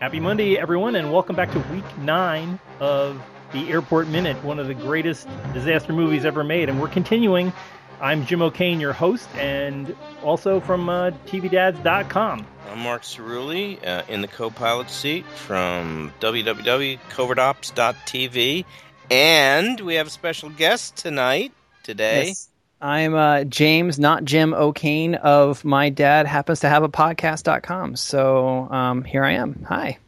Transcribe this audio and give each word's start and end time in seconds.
Happy 0.00 0.18
Monday, 0.18 0.56
everyone, 0.56 0.96
and 0.96 1.12
welcome 1.12 1.36
back 1.36 1.52
to 1.52 1.58
week 1.70 1.84
nine 1.98 2.58
of 2.78 3.22
the 3.52 3.68
Airport 3.68 4.08
Minute, 4.08 4.42
one 4.42 4.58
of 4.58 4.66
the 4.66 4.72
greatest 4.72 5.28
disaster 5.52 5.92
movies 5.92 6.24
ever 6.24 6.42
made. 6.42 6.70
And 6.70 6.80
we're 6.80 6.88
continuing. 6.88 7.52
I'm 8.00 8.24
Jim 8.24 8.40
O'Kane, 8.40 8.80
your 8.80 8.94
host, 8.94 9.28
and 9.36 9.94
also 10.22 10.58
from 10.58 10.88
uh, 10.88 11.10
TVDads.com. 11.26 12.46
I'm 12.70 12.78
Mark 12.78 13.02
Cerulli 13.02 13.86
uh, 13.86 14.04
in 14.08 14.22
the 14.22 14.28
co-pilot 14.28 14.88
seat 14.88 15.26
from 15.26 16.14
www.covertops.tv, 16.20 18.64
and 19.10 19.80
we 19.80 19.96
have 19.96 20.06
a 20.06 20.10
special 20.10 20.48
guest 20.48 20.96
tonight, 20.96 21.52
today. 21.82 22.28
Yes. 22.28 22.49
I'm 22.80 23.14
uh, 23.14 23.44
James, 23.44 23.98
not 23.98 24.24
Jim 24.24 24.54
O'Kane 24.54 25.16
of 25.16 25.64
My 25.64 25.90
Dad 25.90 26.26
Happens 26.26 26.60
to 26.60 26.68
Have 26.68 26.82
a 26.82 26.88
Podcast.com. 26.88 27.96
So 27.96 28.70
um, 28.70 29.04
here 29.04 29.22
I 29.22 29.32
am. 29.32 29.66
Hi. 29.68 29.98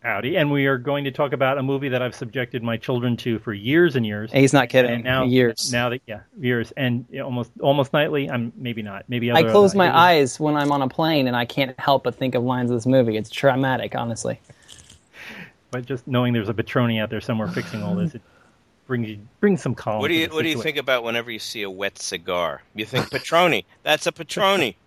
Howdy. 0.00 0.36
And 0.36 0.50
we 0.50 0.66
are 0.66 0.78
going 0.78 1.04
to 1.04 1.12
talk 1.12 1.32
about 1.32 1.58
a 1.58 1.62
movie 1.62 1.88
that 1.90 2.02
I've 2.02 2.14
subjected 2.14 2.62
my 2.62 2.76
children 2.76 3.16
to 3.18 3.38
for 3.38 3.52
years 3.52 3.94
and 3.94 4.04
years. 4.04 4.32
He's 4.32 4.52
not 4.52 4.68
kidding. 4.68 4.90
And 4.90 5.04
now, 5.04 5.24
years. 5.24 5.72
Now 5.72 5.88
that, 5.90 6.00
yeah, 6.06 6.20
years. 6.38 6.72
And 6.76 7.06
almost 7.22 7.50
almost 7.60 7.92
nightly. 7.92 8.30
I'm 8.30 8.52
maybe 8.56 8.82
not. 8.82 9.04
Maybe 9.08 9.30
I 9.30 9.42
close 9.44 9.74
uh, 9.74 9.78
my 9.78 9.96
eyes 9.96 10.40
when 10.40 10.56
I'm 10.56 10.72
on 10.72 10.82
a 10.82 10.88
plane 10.88 11.28
and 11.28 11.36
I 11.36 11.44
can't 11.44 11.78
help 11.78 12.04
but 12.04 12.16
think 12.16 12.34
of 12.34 12.42
lines 12.42 12.70
of 12.70 12.76
this 12.76 12.86
movie. 12.86 13.16
It's 13.16 13.30
traumatic, 13.30 13.94
honestly. 13.94 14.40
But 15.70 15.86
just 15.86 16.06
knowing 16.06 16.32
there's 16.32 16.48
a 16.48 16.54
Patroni 16.54 17.00
out 17.00 17.10
there 17.10 17.20
somewhere 17.20 17.48
fixing 17.48 17.82
all 17.82 17.96
this, 17.96 18.14
it 18.14 18.22
brings 18.86 19.08
you 19.08 19.18
brings 19.40 19.62
some 19.62 19.74
calm. 19.74 20.00
What 20.00 20.08
do 20.08 20.14
you 20.14 20.28
What 20.28 20.42
do 20.42 20.48
you 20.48 20.60
think 20.62 20.76
about 20.76 21.04
whenever 21.04 21.30
you 21.30 21.38
see 21.38 21.62
a 21.62 21.70
wet 21.70 21.98
cigar? 21.98 22.62
You 22.74 22.84
think 22.84 23.10
Patroni? 23.10 23.64
That's 23.82 24.06
a 24.06 24.12
Patroni. 24.12 24.74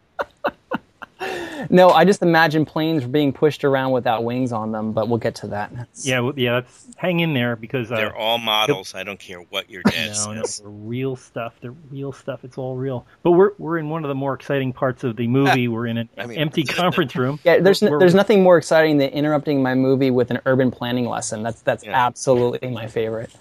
No, 1.69 1.89
I 1.89 2.06
just 2.06 2.22
imagine 2.22 2.66
planes 2.66 3.03
being 3.03 3.33
pushed 3.33 3.66
around 3.66 3.91
without 3.91 4.23
wings 4.23 4.53
on 4.53 4.72
them, 4.72 4.94
but 4.94 5.09
we'll 5.09 5.17
get 5.17 5.36
to 5.36 5.47
that. 5.47 5.69
Yeah, 5.95 6.22
well, 6.22 6.33
yeah. 6.38 6.53
Let's 6.56 6.88
hang 6.95 7.19
in 7.19 7.33
there 7.33 7.58
because 7.58 7.91
uh, 7.91 7.97
They're 7.97 8.16
all 8.16 8.38
models. 8.38 8.95
I 8.95 9.03
don't 9.03 9.19
care 9.19 9.39
what 9.39 9.69
your 9.69 9.83
dad 9.86 10.13
No, 10.25 10.31
no, 10.34 10.44
they're 10.44 10.69
real 10.69 11.17
stuff. 11.17 11.56
They're 11.61 11.75
real 11.91 12.13
stuff. 12.13 12.45
It's 12.45 12.58
all 12.58 12.78
real. 12.78 13.06
But 13.23 13.31
we're 13.31 13.52
we're 13.58 13.78
in 13.78 13.89
one 13.89 14.06
of 14.06 14.08
the 14.08 14.16
more 14.16 14.34
exciting 14.34 14.72
parts 14.72 15.03
of 15.03 15.17
the 15.17 15.28
movie. 15.28 15.67
We're 15.67 15.88
in 15.88 15.97
an 15.97 16.09
I 16.17 16.25
mean- 16.28 16.38
empty 16.39 16.63
conference 16.80 17.13
room. 17.17 17.38
Yeah, 17.44 17.59
there's 17.59 17.81
We're- 17.81 18.00
there's 18.00 18.16
nothing 18.16 18.41
more 18.41 18.58
exciting 18.58 18.97
than 18.97 19.09
interrupting 19.09 19.61
my 19.61 19.75
movie 19.75 20.11
with 20.11 20.31
an 20.31 20.39
urban 20.45 20.72
planning 20.72 21.06
lesson. 21.09 21.44
That's 21.44 21.61
that's 21.61 21.84
Yeah. 21.84 21.91
absolutely 22.08 22.69
my 22.69 22.88
favorite. 22.88 23.31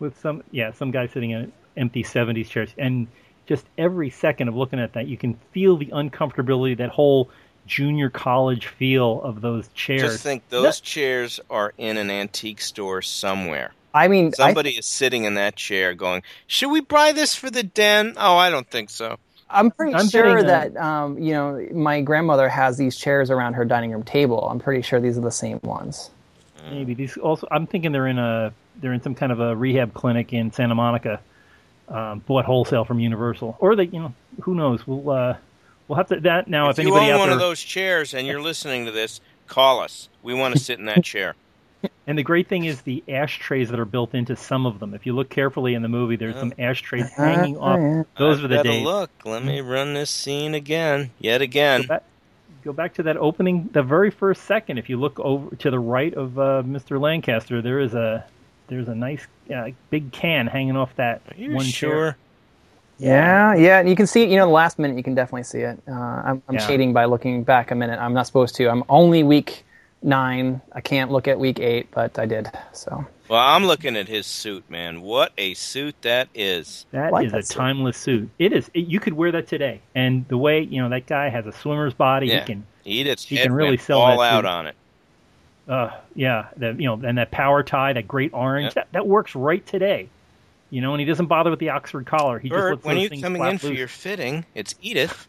With 0.00 0.18
some 0.20 0.42
yeah 0.50 0.72
some 0.72 0.90
guy 0.90 1.06
sitting 1.06 1.30
in 1.30 1.42
an 1.42 1.52
empty 1.76 2.02
70s 2.02 2.48
chairs 2.48 2.70
and 2.78 3.06
just 3.46 3.64
every 3.78 4.10
second 4.10 4.48
of 4.48 4.56
looking 4.56 4.78
at 4.78 4.92
that 4.92 5.06
you 5.06 5.16
can 5.16 5.34
feel 5.52 5.76
the 5.76 5.86
uncomfortability 5.86 6.76
that 6.76 6.90
whole 6.90 7.30
junior 7.66 8.10
college 8.10 8.66
feel 8.66 9.22
of 9.22 9.40
those 9.40 9.68
chairs 9.68 10.02
Just 10.02 10.22
think 10.22 10.48
those 10.48 10.80
chairs 10.80 11.38
are 11.48 11.72
in 11.78 11.96
an 11.98 12.10
antique 12.10 12.60
store 12.60 13.02
somewhere. 13.02 13.72
I 13.94 14.08
mean, 14.08 14.28
I 14.28 14.30
Somebody 14.30 14.70
is 14.70 14.86
sitting 14.86 15.24
in 15.24 15.34
that 15.34 15.56
chair 15.56 15.94
going, 15.94 16.22
Should 16.46 16.70
we 16.70 16.80
buy 16.80 17.12
this 17.12 17.34
for 17.34 17.50
the 17.50 17.62
den? 17.62 18.14
Oh, 18.16 18.36
I 18.36 18.50
don't 18.50 18.68
think 18.68 18.90
so. 18.90 19.18
I'm 19.50 19.70
pretty 19.70 19.94
I'm 19.94 20.08
sure 20.08 20.24
betting, 20.24 20.44
uh, 20.44 20.48
that 20.48 20.76
um, 20.76 21.18
you 21.18 21.32
know 21.32 21.66
my 21.72 22.00
grandmother 22.02 22.48
has 22.48 22.76
these 22.76 22.96
chairs 22.96 23.30
around 23.30 23.54
her 23.54 23.64
dining 23.64 23.92
room 23.92 24.02
table. 24.02 24.46
I'm 24.48 24.58
pretty 24.58 24.82
sure 24.82 25.00
these 25.00 25.16
are 25.16 25.22
the 25.22 25.30
same 25.30 25.60
ones. 25.62 26.10
Maybe 26.70 26.94
these 26.94 27.16
also 27.16 27.46
i'm 27.50 27.66
thinking 27.66 27.92
they're 27.92 28.06
in 28.06 28.18
a 28.18 28.52
they're 28.80 28.92
in 28.92 29.02
some 29.02 29.14
kind 29.14 29.32
of 29.32 29.40
a 29.40 29.54
rehab 29.56 29.94
clinic 29.94 30.32
in 30.32 30.52
santa 30.52 30.74
monica 30.74 31.20
um, 31.88 32.18
bought 32.20 32.44
wholesale 32.44 32.84
from 32.84 33.00
universal 33.00 33.56
or 33.60 33.74
they 33.74 33.84
you 33.84 33.98
know 34.00 34.12
who 34.42 34.54
knows 34.54 34.86
we'll 34.86 35.08
uh 35.10 35.36
we'll 35.88 35.96
have 35.96 36.08
to 36.08 36.20
that 36.20 36.48
now 36.48 36.68
if, 36.68 36.78
if 36.78 36.84
you 36.84 36.94
anybody 36.94 37.12
own 37.12 37.18
one 37.18 37.28
there 37.28 37.36
of 37.36 37.40
those 37.40 37.60
chairs 37.60 38.14
and 38.14 38.26
you're 38.26 38.42
listening 38.42 38.84
to 38.84 38.92
this, 38.92 39.20
call 39.46 39.80
us. 39.80 40.08
We 40.22 40.34
want 40.34 40.54
to 40.54 40.60
sit 40.60 40.78
in 40.78 40.84
that 40.84 41.02
chair. 41.02 41.34
And 42.06 42.18
the 42.18 42.22
great 42.22 42.48
thing 42.48 42.64
is 42.64 42.82
the 42.82 43.04
ashtrays 43.08 43.70
that 43.70 43.78
are 43.78 43.84
built 43.84 44.14
into 44.14 44.34
some 44.34 44.66
of 44.66 44.80
them. 44.80 44.94
If 44.94 45.06
you 45.06 45.12
look 45.12 45.28
carefully 45.30 45.74
in 45.74 45.82
the 45.82 45.88
movie, 45.88 46.16
there's 46.16 46.34
some 46.36 46.52
ashtrays 46.58 47.08
hanging 47.10 47.56
off. 47.56 48.06
Those 48.18 48.38
I've 48.38 48.44
are 48.44 48.48
the 48.48 48.62
days. 48.62 48.84
Look, 48.84 49.10
let 49.24 49.44
me 49.44 49.60
run 49.60 49.94
this 49.94 50.10
scene 50.10 50.54
again, 50.54 51.10
yet 51.18 51.40
again. 51.40 51.88
Go 52.68 52.72
back 52.74 52.94
to 52.94 53.02
that 53.04 53.16
opening, 53.16 53.70
the 53.72 53.82
very 53.82 54.10
first 54.10 54.44
second. 54.44 54.78
If 54.78 54.90
you 54.90 54.98
look 55.00 55.18
over 55.20 55.56
to 55.56 55.70
the 55.70 55.78
right 55.80 56.12
of 56.14 56.38
uh, 56.38 56.62
Mr. 56.66 57.00
Lancaster, 57.00 57.62
there 57.62 57.80
is 57.80 57.94
a 57.94 58.26
there's 58.68 58.88
a 58.88 58.94
nice 58.94 59.26
uh, 59.54 59.70
big 59.90 60.12
can 60.12 60.46
hanging 60.46 60.76
off 60.76 60.94
that 60.96 61.22
Are 61.32 61.40
you 61.40 61.54
one 61.54 61.64
sure? 61.64 62.12
chair. 62.12 62.18
Yeah, 62.98 63.54
yeah, 63.54 63.78
and 63.80 63.88
you 63.88 63.96
can 63.96 64.06
see 64.06 64.22
it. 64.24 64.28
You 64.28 64.36
know, 64.36 64.46
the 64.46 64.52
last 64.52 64.78
minute 64.78 64.96
you 64.98 65.02
can 65.02 65.14
definitely 65.14 65.44
see 65.44 65.60
it. 65.60 65.82
Uh, 65.88 65.92
I'm, 65.92 66.42
I'm 66.48 66.56
Yeah. 66.56 66.66
cheating 66.66 66.92
by 66.92 67.06
looking 67.06 67.44
back 67.44 67.70
a 67.70 67.74
minute. 67.74 67.98
I'm 67.98 68.12
not 68.12 68.26
supposed 68.26 68.54
to. 68.56 68.68
I'm 68.68 68.84
only 68.88 69.22
week 69.22 69.64
nine. 70.02 70.60
I 70.72 70.80
can't 70.82 71.10
look 71.10 71.26
at 71.28 71.38
week 71.38 71.60
eight, 71.60 71.90
but 71.92 72.18
I 72.18 72.26
did. 72.26 72.50
So 72.72 73.06
Well, 73.28 73.40
I'm 73.40 73.64
looking 73.66 73.96
at 73.96 74.08
his 74.08 74.26
suit, 74.26 74.68
man. 74.70 75.02
What 75.02 75.32
a 75.36 75.52
suit 75.54 75.94
that 76.02 76.28
is. 76.34 76.86
That 76.92 77.12
Like 77.12 77.26
is 77.26 77.32
that 77.32 77.38
a 77.40 77.42
suit. 77.42 77.56
timeless 77.56 77.96
suit. 77.98 78.30
It 78.38 78.52
is. 78.54 78.70
It, 78.72 78.86
you 78.86 79.00
could 79.00 79.12
wear 79.14 79.30
that 79.32 79.46
today. 79.46 79.80
And 79.94 80.26
the 80.28 80.38
way 80.38 80.62
you 80.62 80.80
know 80.80 80.88
that 80.88 81.06
guy 81.06 81.28
has 81.28 81.46
a 81.46 81.52
swimmer's 81.52 81.92
body, 81.94 82.28
Yeah. 82.28 82.40
he 82.40 82.46
can. 82.46 82.66
Edith's 82.86 83.24
He 83.24 83.36
can 83.36 83.52
really 83.52 83.76
sell 83.76 84.00
all 84.00 84.18
that 84.20 84.32
out 84.32 84.44
suit. 84.44 84.46
on 84.48 84.66
it. 84.68 84.76
Uh, 85.68 85.90
yeah, 86.14 86.46
the, 86.56 86.72
you 86.78 86.86
know, 86.86 86.94
and 87.06 87.18
that 87.18 87.30
power 87.30 87.62
tie, 87.62 87.92
that 87.92 88.08
great 88.08 88.32
orange, 88.32 88.68
Yep. 88.68 88.74
that, 88.74 88.88
that 88.92 89.06
works 89.06 89.34
right 89.34 89.64
today. 89.66 90.08
You 90.70 90.80
know, 90.80 90.94
and 90.94 91.00
he 91.00 91.04
doesn't 91.04 91.26
bother 91.26 91.50
with 91.50 91.58
the 91.60 91.68
Oxford 91.70 92.06
collar. 92.06 92.38
He 92.38 92.48
just 92.48 92.56
Bert, 92.58 92.72
lets 92.76 92.84
when 92.86 92.96
those 92.96 93.10
you're 93.10 93.20
coming 93.20 93.40
flap 93.40 93.52
in 93.52 93.58
for 93.58 93.68
your 93.68 93.88
fitting, 93.88 94.46
it's 94.54 94.74
Edith. 94.80 95.28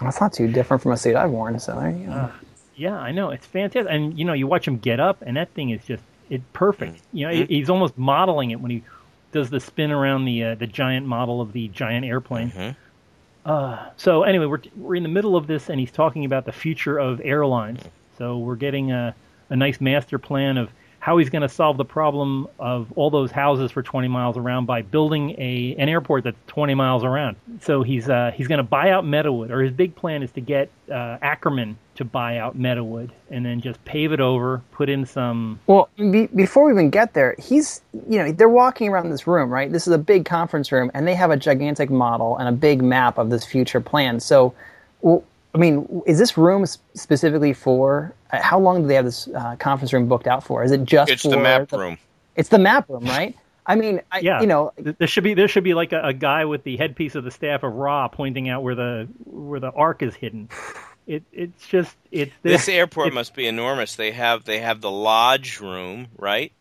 that's 0.00 0.20
not 0.22 0.32
too 0.32 0.48
different 0.48 0.82
from 0.82 0.92
a 0.92 0.96
suit 0.96 1.16
I've 1.16 1.30
worn. 1.30 1.58
So 1.60 1.78
there 1.78 1.90
you 1.90 2.06
go. 2.06 2.12
Uh, 2.12 2.30
Yeah, 2.74 2.96
I 2.96 3.12
know 3.12 3.28
it's 3.30 3.44
fantastic, 3.46 3.92
and 3.92 4.18
you 4.18 4.24
know, 4.24 4.32
you 4.32 4.46
watch 4.46 4.66
him 4.66 4.78
get 4.78 4.98
up, 5.00 5.20
and 5.20 5.36
that 5.36 5.50
thing 5.50 5.68
is 5.70 5.84
just 5.84 6.02
it 6.32 6.52
perfect. 6.52 7.02
You 7.12 7.26
know, 7.28 7.32
Mhm. 7.34 7.48
he's 7.48 7.68
almost 7.70 7.96
modeling 7.98 8.50
it 8.50 8.60
when 8.60 8.70
he 8.70 8.82
does 9.32 9.50
the 9.50 9.60
spin 9.60 9.90
around 9.90 10.24
the 10.24 10.42
uh, 10.44 10.54
the 10.54 10.66
giant 10.66 11.06
model 11.06 11.40
of 11.40 11.52
the 11.52 11.68
giant 11.68 12.04
airplane. 12.06 12.50
Mhm. 12.50 12.76
Uh, 13.44 13.78
so 13.96 14.22
anyway, 14.22 14.46
we're 14.46 14.60
we're 14.76 14.94
in 14.94 15.02
the 15.02 15.08
middle 15.08 15.36
of 15.36 15.46
this, 15.46 15.68
and 15.68 15.78
he's 15.80 15.90
talking 15.90 16.24
about 16.24 16.44
the 16.44 16.52
future 16.52 16.98
of 16.98 17.20
airlines. 17.24 17.80
So 18.18 18.38
we're 18.38 18.56
getting 18.56 18.92
a 18.92 19.14
a 19.50 19.56
nice 19.56 19.80
master 19.80 20.18
plan 20.18 20.56
of 20.56 20.70
how 21.02 21.18
he's 21.18 21.30
going 21.30 21.42
to 21.42 21.48
solve 21.48 21.76
the 21.78 21.84
problem 21.84 22.46
of 22.60 22.86
all 22.94 23.10
those 23.10 23.32
houses 23.32 23.72
for 23.72 23.82
20 23.82 24.06
miles 24.06 24.36
around 24.36 24.66
by 24.66 24.82
building 24.82 25.30
a 25.36 25.74
an 25.76 25.88
airport 25.88 26.22
that's 26.22 26.36
20 26.46 26.74
miles 26.74 27.02
around. 27.02 27.34
So 27.60 27.82
he's 27.82 28.08
uh, 28.08 28.30
he's 28.32 28.46
going 28.46 28.58
to 28.58 28.62
buy 28.62 28.90
out 28.90 29.04
Meadowood, 29.04 29.50
or 29.50 29.62
his 29.62 29.72
big 29.72 29.96
plan 29.96 30.22
is 30.22 30.30
to 30.30 30.40
get 30.40 30.70
uh, 30.88 31.18
Ackerman 31.20 31.76
to 31.96 32.04
buy 32.04 32.38
out 32.38 32.56
Meadowood, 32.56 33.10
and 33.30 33.44
then 33.44 33.60
just 33.60 33.84
pave 33.84 34.12
it 34.12 34.20
over, 34.20 34.62
put 34.70 34.88
in 34.88 35.04
some. 35.04 35.58
Well, 35.66 35.88
be, 35.96 36.28
before 36.28 36.66
we 36.66 36.72
even 36.72 36.88
get 36.88 37.14
there, 37.14 37.34
he's 37.36 37.80
you 38.08 38.18
know 38.18 38.30
they're 38.30 38.48
walking 38.48 38.88
around 38.88 39.10
this 39.10 39.26
room, 39.26 39.50
right? 39.50 39.72
This 39.72 39.88
is 39.88 39.92
a 39.92 39.98
big 39.98 40.24
conference 40.24 40.70
room, 40.70 40.88
and 40.94 41.04
they 41.04 41.16
have 41.16 41.32
a 41.32 41.36
gigantic 41.36 41.90
model 41.90 42.36
and 42.36 42.48
a 42.48 42.52
big 42.52 42.80
map 42.80 43.18
of 43.18 43.28
this 43.28 43.44
future 43.44 43.80
plan. 43.80 44.20
So, 44.20 44.54
well, 45.00 45.24
I 45.52 45.58
mean, 45.58 46.02
is 46.06 46.20
this 46.20 46.38
room 46.38 46.64
specifically 46.94 47.54
for? 47.54 48.14
How 48.40 48.58
long 48.58 48.82
do 48.82 48.88
they 48.88 48.94
have 48.94 49.04
this 49.04 49.28
uh, 49.28 49.56
conference 49.56 49.92
room 49.92 50.08
booked 50.08 50.26
out 50.26 50.42
for? 50.44 50.64
Is 50.64 50.72
it 50.72 50.84
just 50.84 51.10
It's 51.10 51.22
for 51.22 51.28
the 51.28 51.36
map 51.36 51.70
room. 51.72 51.98
It's 52.36 52.48
the 52.48 52.58
map 52.58 52.88
room, 52.88 53.04
right? 53.04 53.36
I 53.66 53.74
mean, 53.76 54.00
I, 54.10 54.20
Yeah, 54.20 54.40
you 54.40 54.46
know, 54.46 54.72
there 54.76 55.06
should 55.06 55.22
be 55.24 55.34
there 55.34 55.48
should 55.48 55.64
be 55.64 55.74
like 55.74 55.92
a, 55.92 56.00
a 56.02 56.12
guy 56.12 56.44
with 56.46 56.64
the 56.64 56.76
headpiece 56.76 57.14
of 57.14 57.24
the 57.24 57.30
staff 57.30 57.62
of 57.62 57.72
Ra 57.74 58.08
pointing 58.08 58.48
out 58.48 58.62
where 58.62 58.74
the 58.74 59.08
where 59.24 59.60
the 59.60 59.70
ark 59.70 60.02
is 60.02 60.14
hidden. 60.14 60.48
It 61.06 61.24
it's 61.32 61.66
just 61.66 61.94
it's 62.10 62.32
This 62.42 62.68
airport 62.68 63.08
it- 63.08 63.14
must 63.14 63.34
be 63.34 63.46
enormous. 63.46 63.96
They 63.96 64.12
have 64.12 64.44
they 64.44 64.60
have 64.60 64.80
the 64.80 64.90
lodge 64.90 65.60
room, 65.60 66.08
right? 66.16 66.52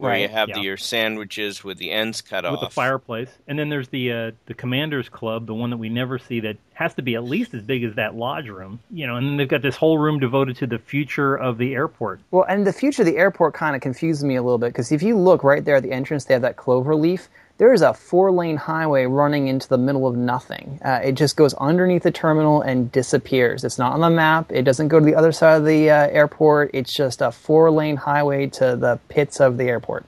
Where 0.00 0.16
you 0.16 0.28
have 0.28 0.48
Yeah. 0.48 0.54
the, 0.56 0.60
your 0.62 0.76
sandwiches 0.76 1.62
with 1.62 1.78
the 1.78 1.90
ends 1.90 2.20
cut 2.22 2.44
with 2.44 2.52
off. 2.54 2.60
With 2.60 2.70
the 2.70 2.74
fireplace, 2.74 3.28
and 3.46 3.58
then 3.58 3.68
there's 3.68 3.88
the 3.88 4.12
uh, 4.12 4.30
the 4.46 4.54
commanders 4.54 5.08
club, 5.08 5.46
the 5.46 5.54
one 5.54 5.70
that 5.70 5.76
we 5.76 5.88
never 5.88 6.18
see 6.18 6.40
that 6.40 6.56
has 6.74 6.94
to 6.94 7.02
be 7.02 7.14
at 7.14 7.24
least 7.24 7.52
as 7.52 7.62
big 7.62 7.84
as 7.84 7.94
that 7.96 8.14
lodge 8.14 8.48
room, 8.48 8.80
you 8.90 9.06
know. 9.06 9.16
And 9.16 9.26
then 9.26 9.36
they've 9.36 9.48
got 9.48 9.62
this 9.62 9.76
whole 9.76 9.98
room 9.98 10.18
devoted 10.18 10.56
to 10.56 10.66
the 10.66 10.78
future 10.78 11.36
of 11.36 11.58
the 11.58 11.74
airport. 11.74 12.20
Well, 12.30 12.44
and 12.48 12.66
the 12.66 12.72
future 12.72 13.02
of 13.02 13.06
the 13.06 13.18
airport 13.18 13.52
kind 13.54 13.76
of 13.76 13.82
confuses 13.82 14.24
me 14.24 14.36
a 14.36 14.42
little 14.42 14.58
bit 14.58 14.68
because 14.68 14.90
if 14.90 15.02
you 15.02 15.18
look 15.18 15.44
right 15.44 15.64
there 15.64 15.76
at 15.76 15.82
the 15.82 15.92
entrance, 15.92 16.24
they 16.24 16.34
have 16.34 16.42
that 16.42 16.56
clover 16.56 16.94
leaf. 16.96 17.28
There 17.60 17.74
is 17.74 17.82
a 17.82 17.92
four 17.92 18.32
lane 18.32 18.56
highway 18.56 19.04
running 19.04 19.46
into 19.48 19.68
the 19.68 19.76
middle 19.76 20.06
of 20.06 20.16
nothing. 20.16 20.80
Uh, 20.82 21.00
it 21.04 21.12
just 21.12 21.36
goes 21.36 21.52
underneath 21.52 22.04
the 22.04 22.10
terminal 22.10 22.62
and 22.62 22.90
disappears. 22.90 23.64
It's 23.64 23.78
not 23.78 23.92
on 23.92 24.00
the 24.00 24.08
map. 24.08 24.50
It 24.50 24.62
doesn't 24.62 24.88
go 24.88 24.98
to 24.98 25.04
the 25.04 25.14
other 25.14 25.30
side 25.30 25.58
of 25.58 25.66
the 25.66 25.90
uh, 25.90 26.06
airport. 26.08 26.70
It's 26.72 26.90
just 26.90 27.20
a 27.20 27.30
four 27.30 27.70
lane 27.70 27.96
highway 27.96 28.46
to 28.46 28.76
the 28.76 28.98
pits 29.10 29.40
of 29.42 29.58
the 29.58 29.64
airport. 29.64 30.06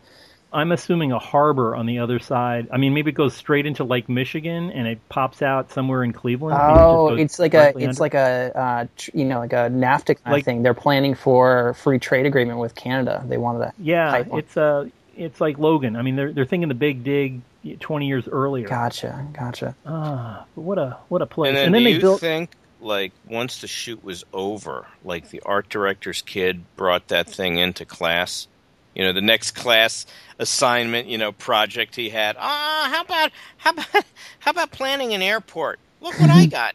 I'm 0.51 0.73
assuming 0.73 1.13
a 1.13 1.19
harbor 1.19 1.77
on 1.77 1.85
the 1.85 1.99
other 1.99 2.19
side. 2.21 2.69
I 2.73 2.79
mean, 2.79 2.95
maybe 2.95 3.11
it 3.11 3.15
goes 3.17 3.35
straight 3.35 3.67
into 3.67 3.85
Lake 3.85 4.09
Michigan 4.09 4.71
and 4.71 4.87
it 4.87 5.07
pops 5.11 5.43
out 5.43 5.73
somewhere 5.73 6.05
in 6.05 6.15
Cleveland. 6.15 6.57
Maybe 6.59 6.73
it 6.73 6.83
Oh, 6.83 7.09
it's 7.17 7.39
like 7.39 7.53
a 7.53 7.69
it's 7.77 7.77
under- 7.77 8.01
like 8.01 8.15
a 8.15 8.53
uh, 8.59 8.87
tr- 8.97 9.11
you 9.13 9.25
know 9.27 9.41
like 9.41 9.53
a 9.53 9.69
NAFTA 9.71 10.17
kind 10.23 10.33
Like- 10.33 10.41
of 10.41 10.45
thing. 10.47 10.63
They're 10.63 10.73
planning 10.73 11.15
for 11.15 11.75
free 11.75 11.99
trade 11.99 12.25
agreement 12.25 12.59
with 12.61 12.75
Canada. 12.75 13.23
They 13.27 13.37
wanted 13.37 13.59
to 13.61 13.73
yeah, 13.79 14.25
it's 14.33 14.57
uh 14.57 14.89
it's 15.17 15.41
like 15.41 15.59
Logan. 15.59 15.97
I 15.97 16.03
mean, 16.03 16.17
they're 16.17 16.33
they're 16.33 16.45
thinking 16.45 16.69
the 16.69 16.75
big 16.75 17.05
dig 17.05 17.41
20 17.81 18.07
years 18.07 18.29
earlier. 18.29 18.67
Gotcha, 18.69 19.27
gotcha. 19.33 19.75
Ah, 19.87 20.45
but 20.55 20.63
what 20.63 20.79
a 20.79 20.99
what 21.09 21.23
a 21.23 21.27
place. 21.27 21.49
and 21.49 21.57
then, 21.57 21.67
and 21.67 21.75
then 21.75 21.83
do 21.83 21.89
they 21.89 21.95
you 21.95 22.01
built 22.01 22.21
think 22.21 22.51
like 22.81 23.13
once 23.29 23.61
the 23.61 23.67
shoot 23.67 24.03
was 24.03 24.25
over, 24.33 24.87
like 25.05 25.31
the 25.31 25.41
art 25.47 25.69
director's 25.69 26.23
kid 26.23 26.65
brought 26.77 27.09
that 27.09 27.29
thing 27.29 27.59
into 27.59 27.85
class. 27.85 28.49
You 28.95 29.05
know, 29.05 29.13
the 29.13 29.23
next 29.23 29.53
class 29.53 30.05
assignment, 30.39 31.09
you 31.09 31.17
know, 31.17 31.33
project 31.33 31.97
he 31.97 32.11
had. 32.11 32.37
Ah, 32.39 32.91
how 32.93 33.03
about 33.03 33.31
how 33.57 33.71
about 33.71 33.87
how 34.41 34.51
about 34.51 34.71
planning 34.71 35.15
an 35.15 35.23
airport? 35.23 35.79
Look 36.01 36.19
what 36.21 36.31
I 36.31 36.47
got. 36.47 36.75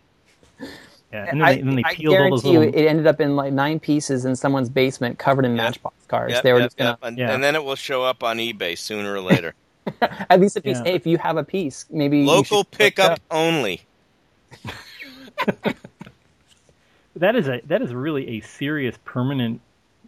Yeah, 1.12 1.26
and 1.30 1.42
then 1.42 1.48
they, 1.48 1.62
then 1.62 1.76
they 1.76 1.84
I 1.86 1.96
peeled 1.96 2.18
all 2.18 2.30
those 2.30 2.42
guarantee 2.44 2.52
you, 2.52 2.60
little. 2.60 2.76
it 2.82 2.86
ended 2.88 3.08
up 3.08 3.22
in 3.22 3.36
like 3.36 3.54
nine 3.54 3.80
pieces 3.80 4.26
in 4.26 4.36
someone's 4.36 4.70
basement, 4.70 5.18
covered 5.20 5.46
in 5.46 5.56
Yep. 5.56 5.64
Matchbox 5.64 6.06
cars. 6.08 6.32
Yep, 6.34 6.44
they 6.44 6.54
were 6.54 6.60
yep, 6.60 6.66
just 6.68 6.78
gonna, 6.78 6.90
yep. 6.92 7.00
And, 7.02 7.18
Yeah. 7.18 7.34
and 7.34 7.44
then 7.44 7.56
it 7.56 7.64
will 7.64 7.76
show 7.76 8.04
up 8.04 8.24
on 8.24 8.38
eBay 8.38 8.78
sooner 8.78 9.14
or 9.14 9.22
later. 9.22 9.54
at 10.02 10.40
least 10.42 10.58
a 10.58 10.62
piece. 10.62 10.78
Yeah. 10.78 10.84
Hey, 10.84 10.94
if 10.96 11.08
you 11.08 11.18
have 11.18 11.38
a 11.38 11.44
piece, 11.46 11.86
maybe 11.90 12.26
Local 12.26 12.66
pickup 12.66 13.12
up. 13.14 13.22
only. 13.32 13.82
That 17.16 17.36
is 17.36 17.48
a 17.48 17.62
that 17.66 17.82
is 17.82 17.94
really 17.96 18.38
a 18.38 18.42
serious 18.42 18.96
permanent. 19.04 19.60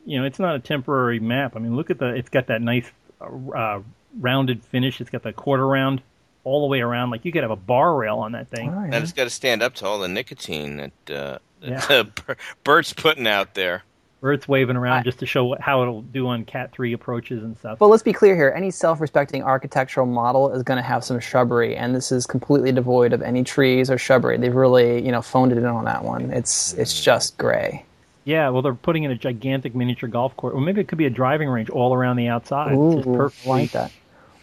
You 0.05 0.19
know, 0.19 0.25
it's 0.25 0.37
not 0.39 0.55
a 0.55 0.59
temporary 0.59 1.19
map. 1.19 1.55
I 1.55 1.59
mean, 1.59 1.75
look 1.75 1.89
at 1.89 1.97
the. 1.97 2.13
It's 2.13 2.29
got 2.29 2.47
that 2.47 2.61
nice 2.61 2.91
uh, 3.19 3.25
uh, 3.57 3.81
rounded 4.19 4.63
finish. 4.63 5.01
It's 5.01 5.09
got 5.09 5.23
the 5.23 5.33
quarter 5.33 5.67
round 5.67 6.01
all 6.49 6.61
the 6.61 6.67
way 6.67 6.81
around. 6.81 7.11
Like 7.11 7.23
you 7.25 7.31
could 7.31 7.43
have 7.43 7.51
a 7.51 7.55
bar 7.55 7.95
rail 7.95 8.17
on 8.17 8.31
that 8.33 8.49
thing. 8.49 8.69
Oh, 8.69 8.79
yeah. 8.79 8.85
And 8.85 8.95
it's 8.95 9.13
got 9.13 9.25
to 9.25 9.29
stand 9.29 9.61
up 9.61 9.75
to 9.75 9.85
all 9.85 9.99
the 9.99 10.07
nicotine 10.07 10.77
that, 10.77 11.15
uh, 11.15 11.37
Yeah. 11.61 11.79
that 11.87 12.39
Bert's 12.63 12.93
putting 12.93 13.27
out 13.27 13.53
there. 13.53 13.83
Or 14.21 14.33
it's 14.33 14.49
waving 14.49 14.75
around 14.75 14.97
I- 14.97 15.03
just 15.03 15.19
to 15.19 15.25
show 15.25 15.45
what, 15.45 15.61
how 15.61 15.81
it'll 15.81 16.01
do 16.01 16.27
on 16.27 16.43
Cat 16.43 16.73
three 16.73 16.91
approaches 16.91 17.41
and 17.41 17.57
stuff. 17.57 17.79
But 17.79 17.87
let's 17.87 18.03
be 18.03 18.11
clear 18.11 18.35
here: 18.35 18.51
any 18.53 18.69
self-respecting 18.69 19.43
architectural 19.43 20.07
model 20.07 20.51
is 20.51 20.61
going 20.61 20.75
to 20.75 20.83
have 20.83 21.05
some 21.05 21.21
shrubbery, 21.21 21.77
and 21.77 21.95
this 21.95 22.11
is 22.11 22.27
completely 22.27 22.73
devoid 22.73 23.13
of 23.13 23.21
any 23.21 23.45
trees 23.45 23.89
or 23.89 23.97
shrubbery. 23.97 24.37
They've 24.37 24.53
really, 24.53 25.01
you 25.05 25.13
know, 25.13 25.21
phoned 25.21 25.53
it 25.53 25.57
in 25.57 25.63
on 25.65 25.85
that 25.85 26.03
one. 26.03 26.31
It's 26.31 26.73
it's 26.73 27.01
just 27.01 27.37
gray. 27.37 27.85
Yeah, 28.25 28.49
well, 28.49 28.61
they're 28.61 28.73
putting 28.73 29.03
in 29.05 29.11
a 29.11 29.15
gigantic 29.15 29.73
miniature 29.73 30.09
golf 30.09 30.35
course, 30.35 30.53
or 30.53 30.59
maybe 30.59 30.81
it 30.81 30.89
could 30.89 30.97
be 30.97 31.05
a 31.05 31.09
driving 31.09 31.47
range 31.47 31.69
all 31.69 31.93
around 31.93 32.17
the 32.17 32.27
outside. 32.27 32.73
Ooh, 32.73 32.95
just 32.97 33.07
I 33.07 33.15
perfectly, 33.15 33.49
like 33.49 33.71
that. 33.71 33.91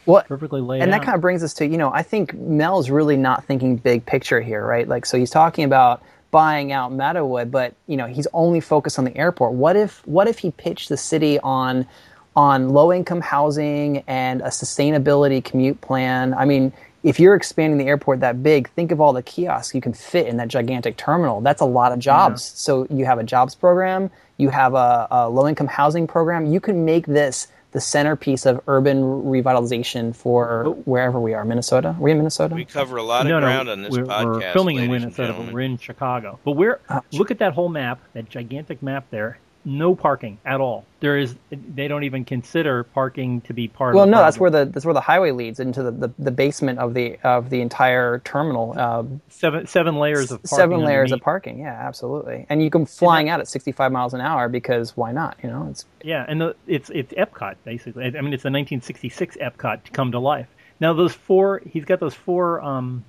Well, 0.06 0.22
perfectly 0.22 0.60
laid 0.60 0.82
and 0.82 0.92
that 0.92 1.02
kind 1.02 1.14
of 1.14 1.20
brings 1.20 1.42
us 1.42 1.52
to 1.54 1.66
you 1.66 1.76
know 1.76 1.92
I 1.92 2.02
think 2.02 2.34
Mel's 2.34 2.90
really 2.90 3.16
not 3.16 3.44
thinking 3.44 3.76
big 3.76 4.06
picture 4.06 4.40
here, 4.40 4.64
right? 4.64 4.86
Like 4.86 5.04
so 5.04 5.18
he's 5.18 5.30
talking 5.30 5.64
about 5.64 6.02
buying 6.30 6.72
out 6.72 6.92
Meadowood, 6.92 7.50
but 7.50 7.74
you 7.86 7.96
know 7.96 8.06
he's 8.06 8.26
only 8.32 8.60
focused 8.60 8.98
on 8.98 9.04
the 9.04 9.16
airport. 9.16 9.52
What 9.52 9.76
if 9.76 10.06
what 10.06 10.28
if 10.28 10.38
he 10.38 10.50
pitched 10.50 10.88
the 10.88 10.96
city 10.96 11.38
on 11.40 11.86
on 12.34 12.68
low 12.70 12.92
income 12.92 13.20
housing 13.20 14.04
and 14.06 14.40
a 14.42 14.48
sustainability 14.48 15.42
commute 15.42 15.80
plan? 15.80 16.34
I 16.34 16.44
mean, 16.44 16.72
if 17.02 17.20
you're 17.20 17.34
expanding 17.34 17.78
the 17.78 17.86
airport 17.86 18.20
that 18.20 18.42
big, 18.42 18.68
think 18.70 18.92
of 18.92 19.00
all 19.00 19.12
the 19.12 19.22
kiosks 19.22 19.74
you 19.74 19.80
can 19.80 19.92
fit 19.92 20.26
in 20.26 20.36
that 20.38 20.48
gigantic 20.48 20.96
terminal. 20.96 21.40
That's 21.40 21.60
a 21.60 21.66
lot 21.66 21.92
of 21.92 21.98
jobs. 21.98 22.42
So 22.42 22.86
you 22.90 23.04
have 23.04 23.18
a 23.18 23.24
jobs 23.24 23.54
program, 23.54 24.10
you 24.38 24.50
have 24.50 24.74
a, 24.74 25.06
a 25.10 25.30
low 25.30 25.46
income 25.48 25.68
housing 25.68 26.06
program. 26.06 26.46
You 26.46 26.60
can 26.60 26.84
make 26.84 27.06
this 27.06 27.48
the 27.76 27.80
centerpiece 27.82 28.46
of 28.46 28.58
urban 28.68 29.02
revitalization 29.02 30.16
for 30.16 30.64
wherever 30.86 31.20
we 31.20 31.34
are. 31.34 31.44
Minnesota? 31.44 31.88
Are 31.88 32.00
we 32.00 32.10
in 32.10 32.16
Minnesota? 32.16 32.54
We 32.54 32.64
cover 32.64 32.96
a 32.96 33.02
lot 33.02 33.26
of 33.26 33.28
no, 33.28 33.38
ground 33.38 33.66
no, 33.66 33.72
on 33.72 33.82
this 33.82 33.90
we're, 33.90 34.04
podcast. 34.04 34.24
we're 34.24 34.52
filming 34.54 34.76
in 34.78 34.90
Minnesota, 34.90 35.34
but 35.36 35.52
we're 35.52 35.60
in 35.60 35.76
Chicago. 35.76 36.38
But 36.42 36.52
we're 36.52 36.80
Ah, 36.88 37.02
look 37.12 37.30
at 37.30 37.38
that 37.40 37.52
whole 37.52 37.68
map, 37.68 38.00
that 38.14 38.30
gigantic 38.30 38.82
map 38.82 39.04
there. 39.10 39.38
No 39.68 39.96
parking 39.96 40.38
at 40.44 40.60
all. 40.60 40.84
There 41.00 41.18
is. 41.18 41.34
They 41.50 41.88
don't 41.88 42.04
even 42.04 42.24
consider 42.24 42.84
parking 42.84 43.40
to 43.42 43.52
be 43.52 43.66
part 43.66 43.96
Well, 43.96 44.04
of. 44.04 44.08
the 44.08 44.12
Well 44.12 44.20
no, 44.20 44.24
that's 44.24 44.38
where 44.38 44.48
the 44.48 44.64
that's 44.64 44.86
where 44.86 44.94
the 44.94 45.00
highway 45.00 45.32
leads 45.32 45.58
into 45.58 45.82
the, 45.82 45.90
the, 45.90 46.10
the 46.20 46.30
basement 46.30 46.78
of 46.78 46.94
the 46.94 47.18
of 47.24 47.50
the 47.50 47.60
entire 47.60 48.20
terminal. 48.20 48.74
Uh, 48.78 49.02
seven 49.28 49.66
seven 49.66 49.96
layers 49.96 50.30
of 50.30 50.40
parking 50.44 50.56
seven 50.56 50.84
layers 50.84 51.10
of 51.10 51.20
parking. 51.20 51.58
Yeah, 51.58 51.72
absolutely. 51.72 52.46
And 52.48 52.62
you 52.62 52.70
can 52.70 52.86
flying 52.86 53.28
out 53.28 53.40
at 53.40 53.48
65 53.48 53.90
miles 53.90 54.14
an 54.14 54.20
hour 54.20 54.48
because 54.48 54.96
why 54.96 55.10
not? 55.10 55.36
You 55.42 55.50
know, 55.50 55.66
it's 55.68 55.84
Yeah, 56.00 56.24
and 56.28 56.40
the, 56.40 56.54
it's 56.68 56.88
it's 56.90 57.12
Epcot 57.14 57.56
basically. 57.64 58.04
I 58.04 58.10
mean, 58.10 58.32
it's 58.32 58.44
the 58.44 58.52
1966 58.52 59.36
Epcot 59.38 59.82
to 59.82 59.90
come 59.90 60.12
to 60.12 60.20
life. 60.20 60.46
Now 60.78 60.92
those 60.92 61.12
four, 61.12 61.60
he's 61.68 61.84
got 61.84 61.98
those 61.98 62.14
four 62.14 62.62
um, 62.62 63.04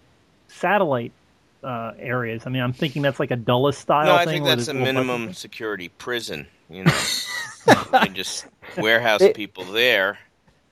satellite 0.47 1.11
uh, 1.67 1.93
areas. 1.99 2.43
I 2.47 2.49
mean, 2.49 2.61
I'm 2.63 2.73
thinking 2.73 3.01
that's 3.01 3.19
like 3.19 3.31
a 3.31 3.35
Dulles 3.35 3.77
style 3.77 4.05
No, 4.05 4.15
I 4.15 4.19
thing. 4.25 4.35
think 4.35 4.45
where 4.45 4.55
that's 4.55 4.67
a 4.69 4.73
minimum 4.73 5.27
buses. 5.27 5.39
security 5.41 5.89
prison. 5.89 6.47
You 6.69 6.85
know, 6.85 6.93
you 8.03 8.09
just 8.09 8.47
warehouse 8.77 9.21
It- 9.21 9.35
people 9.35 9.63
there, 9.65 10.17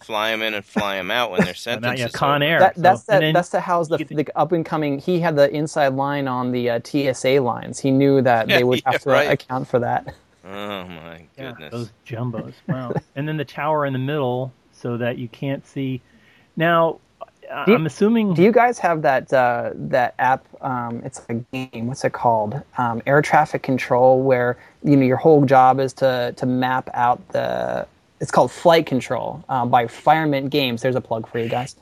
fly 0.01 0.31
them 0.31 0.41
in 0.41 0.53
and 0.53 0.63
fly 0.63 0.95
them 0.95 1.11
out 1.11 1.31
when 1.31 1.39
their 1.41 1.47
Not 1.49 1.57
sentence 1.57 1.99
yet, 1.99 2.09
is 2.09 2.15
Con. 2.15 2.41
Air. 2.43 2.59
that, 2.59 2.75
that's 2.75 3.07
and 3.09 3.15
that, 3.15 3.19
then 3.21 3.33
that's 3.33 3.49
to 3.49 3.59
house 3.59 3.87
the, 3.89 3.97
the 3.97 4.27
up 4.35 4.51
and 4.51 4.65
coming. 4.65 4.99
He 4.99 5.19
had 5.19 5.35
the 5.35 5.49
inside 5.53 5.93
line 5.93 6.27
on 6.27 6.51
the 6.51 6.69
uh, 6.69 6.79
TSA 6.83 7.41
lines. 7.41 7.79
He 7.79 7.91
knew 7.91 8.21
that 8.21 8.47
Yeah, 8.49 8.57
they 8.57 8.63
would 8.63 8.81
yeah, 8.85 8.91
have 8.93 9.01
to 9.03 9.09
right. 9.09 9.31
account 9.31 9.67
for 9.67 9.79
that. 9.79 10.13
Oh 10.47 10.85
my 10.87 11.25
Yeah, 11.37 11.51
goodness! 11.51 11.71
those 11.71 11.91
jumbos. 12.05 12.53
Wow. 12.67 12.93
and 13.15 13.27
then 13.27 13.37
the 13.37 13.45
tower 13.45 13.85
in 13.85 13.93
the 13.93 13.99
middle 13.99 14.53
so 14.71 14.97
that 14.97 15.17
you 15.17 15.27
can't 15.27 15.65
see. 15.65 16.01
Now, 16.55 16.93
Do 16.93 16.99
you- 17.67 17.75
I'm 17.75 17.85
assuming. 17.85 18.33
Do 18.33 18.43
you 18.43 18.51
guys 18.51 18.79
have 18.79 19.01
that 19.03 19.31
uh, 19.33 19.71
that 19.75 20.15
app? 20.19 20.45
Um, 20.61 21.01
it's 21.05 21.21
a 21.29 21.35
game. 21.35 21.87
What's 21.87 22.03
it 22.03 22.13
called? 22.13 22.61
Um, 22.77 23.01
air 23.05 23.21
traffic 23.21 23.63
control, 23.63 24.21
where 24.21 24.57
you 24.83 24.95
know 24.95 25.05
your 25.05 25.17
whole 25.17 25.43
job 25.45 25.79
is 25.79 25.93
to 25.93 26.33
to 26.37 26.45
map 26.45 26.89
out 26.93 27.27
the. 27.29 27.87
It's 28.21 28.31
called 28.31 28.51
Flight 28.51 28.85
Control 28.85 29.43
uh, 29.49 29.65
by 29.65 29.85
Firemint 29.85 30.49
Games. 30.49 30.81
There's 30.81 30.95
a 30.95 31.01
plug 31.01 31.27
for 31.27 31.37
you 31.39 31.49
guys. 31.49 31.75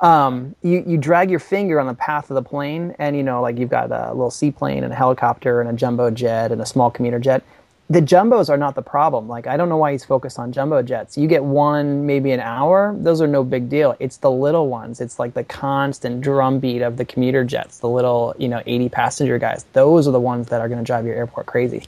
Um, 0.00 0.54
you 0.62 0.82
you 0.86 0.96
drag 0.98 1.30
your 1.30 1.38
finger 1.40 1.78
on 1.78 1.86
the 1.86 1.94
path 1.94 2.30
of 2.30 2.34
the 2.34 2.42
plane, 2.42 2.94
and 2.98 3.16
you 3.16 3.22
know 3.22 3.40
like 3.42 3.58
you've 3.58 3.70
got 3.70 3.92
a 3.92 4.08
little 4.12 4.30
seaplane 4.30 4.82
and 4.82 4.92
a 4.92 4.96
helicopter 4.96 5.60
and 5.60 5.70
a 5.70 5.72
jumbo 5.72 6.10
jet 6.10 6.52
and 6.52 6.60
a 6.60 6.66
small 6.66 6.90
commuter 6.90 7.18
jet. 7.18 7.42
The 7.90 8.00
jumbos 8.00 8.48
are 8.48 8.56
not 8.56 8.74
the 8.74 8.82
problem. 8.82 9.28
Like 9.28 9.46
I 9.46 9.56
don't 9.58 9.68
know 9.68 9.76
why 9.76 9.92
he's 9.92 10.04
focused 10.04 10.38
on 10.38 10.52
jumbo 10.52 10.82
jets. 10.82 11.18
You 11.18 11.28
get 11.28 11.44
one 11.44 12.06
maybe 12.06 12.32
an 12.32 12.40
hour; 12.40 12.96
those 12.98 13.20
are 13.20 13.26
no 13.26 13.44
big 13.44 13.68
deal. 13.68 13.94
It's 14.00 14.16
the 14.16 14.30
little 14.30 14.68
ones. 14.68 15.02
It's 15.02 15.18
like 15.18 15.34
the 15.34 15.44
constant 15.44 16.22
drumbeat 16.22 16.80
of 16.80 16.96
the 16.96 17.04
commuter 17.04 17.44
jets, 17.44 17.78
the 17.78 17.88
little 17.88 18.34
you 18.38 18.48
know 18.48 18.62
eighty 18.64 18.88
passenger 18.88 19.38
guys. 19.38 19.66
Those 19.74 20.08
are 20.08 20.12
the 20.12 20.20
ones 20.20 20.48
that 20.48 20.62
are 20.62 20.68
going 20.68 20.78
to 20.80 20.84
drive 20.84 21.04
your 21.04 21.14
airport 21.14 21.46
crazy. 21.46 21.84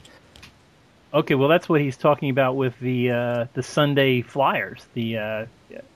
Okay, 1.13 1.35
well, 1.35 1.47
that's 1.47 1.67
what 1.67 1.81
he's 1.81 1.97
talking 1.97 2.29
about 2.29 2.55
with 2.55 2.79
the 2.79 3.11
uh, 3.11 3.45
the 3.53 3.63
Sunday 3.63 4.21
flyers. 4.21 4.85
The 4.93 5.17
uh, 5.17 5.45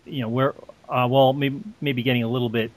you 0.05 0.21
know 0.21 0.29
where 0.29 0.55
uh, 0.89 1.07
well 1.09 1.33
maybe 1.33 1.61
maybe 1.79 2.01
getting 2.01 2.23
a 2.23 2.27
little 2.27 2.49
bit 2.49 2.71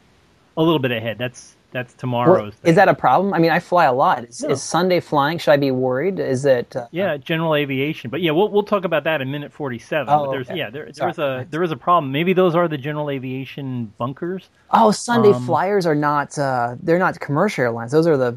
a 0.56 0.62
little 0.62 0.78
bit 0.78 0.90
ahead. 0.90 1.16
That's 1.16 1.54
that's 1.74 1.92
Well, 1.92 1.98
tomorrow's. 2.00 2.54
thing. 2.54 2.70
is 2.70 2.76
that 2.76 2.88
a 2.88 2.94
problem? 2.94 3.34
I 3.34 3.38
mean, 3.38 3.50
I 3.50 3.58
fly 3.60 3.84
a 3.84 3.92
lot. 3.92 4.24
Is, 4.24 4.42
No. 4.42 4.48
is 4.50 4.62
Sunday 4.62 5.00
flying? 5.00 5.36
Should 5.36 5.50
I 5.50 5.56
be 5.58 5.70
worried? 5.70 6.18
Is 6.18 6.46
it? 6.46 6.74
Uh, 6.74 6.86
yeah, 6.92 7.18
general 7.18 7.54
aviation. 7.54 8.10
But 8.10 8.22
yeah, 8.22 8.30
we'll 8.30 8.48
we'll 8.48 8.62
talk 8.62 8.84
about 8.86 9.04
that 9.04 9.20
in 9.20 9.30
minute 9.30 9.52
forty 9.52 9.78
seven. 9.78 10.14
Oh, 10.14 10.24
but 10.24 10.30
there's 10.32 10.48
okay. 10.48 10.58
yeah 10.58 10.70
there 10.70 10.88
there's 10.90 11.18
a 11.18 11.46
there 11.50 11.62
is 11.62 11.70
a 11.72 11.76
problem. 11.76 12.10
Maybe 12.12 12.32
those 12.32 12.54
are 12.54 12.66
the 12.68 12.78
general 12.78 13.10
aviation 13.10 13.92
bunkers. 13.98 14.48
Oh, 14.70 14.90
Sunday 14.92 15.32
Um, 15.32 15.44
flyers 15.44 15.84
are 15.84 15.94
not. 15.94 16.38
Uh, 16.38 16.76
they're 16.82 16.98
not 16.98 17.20
commercial 17.20 17.64
airlines. 17.64 17.92
Those 17.92 18.06
are 18.06 18.16
the. 18.16 18.34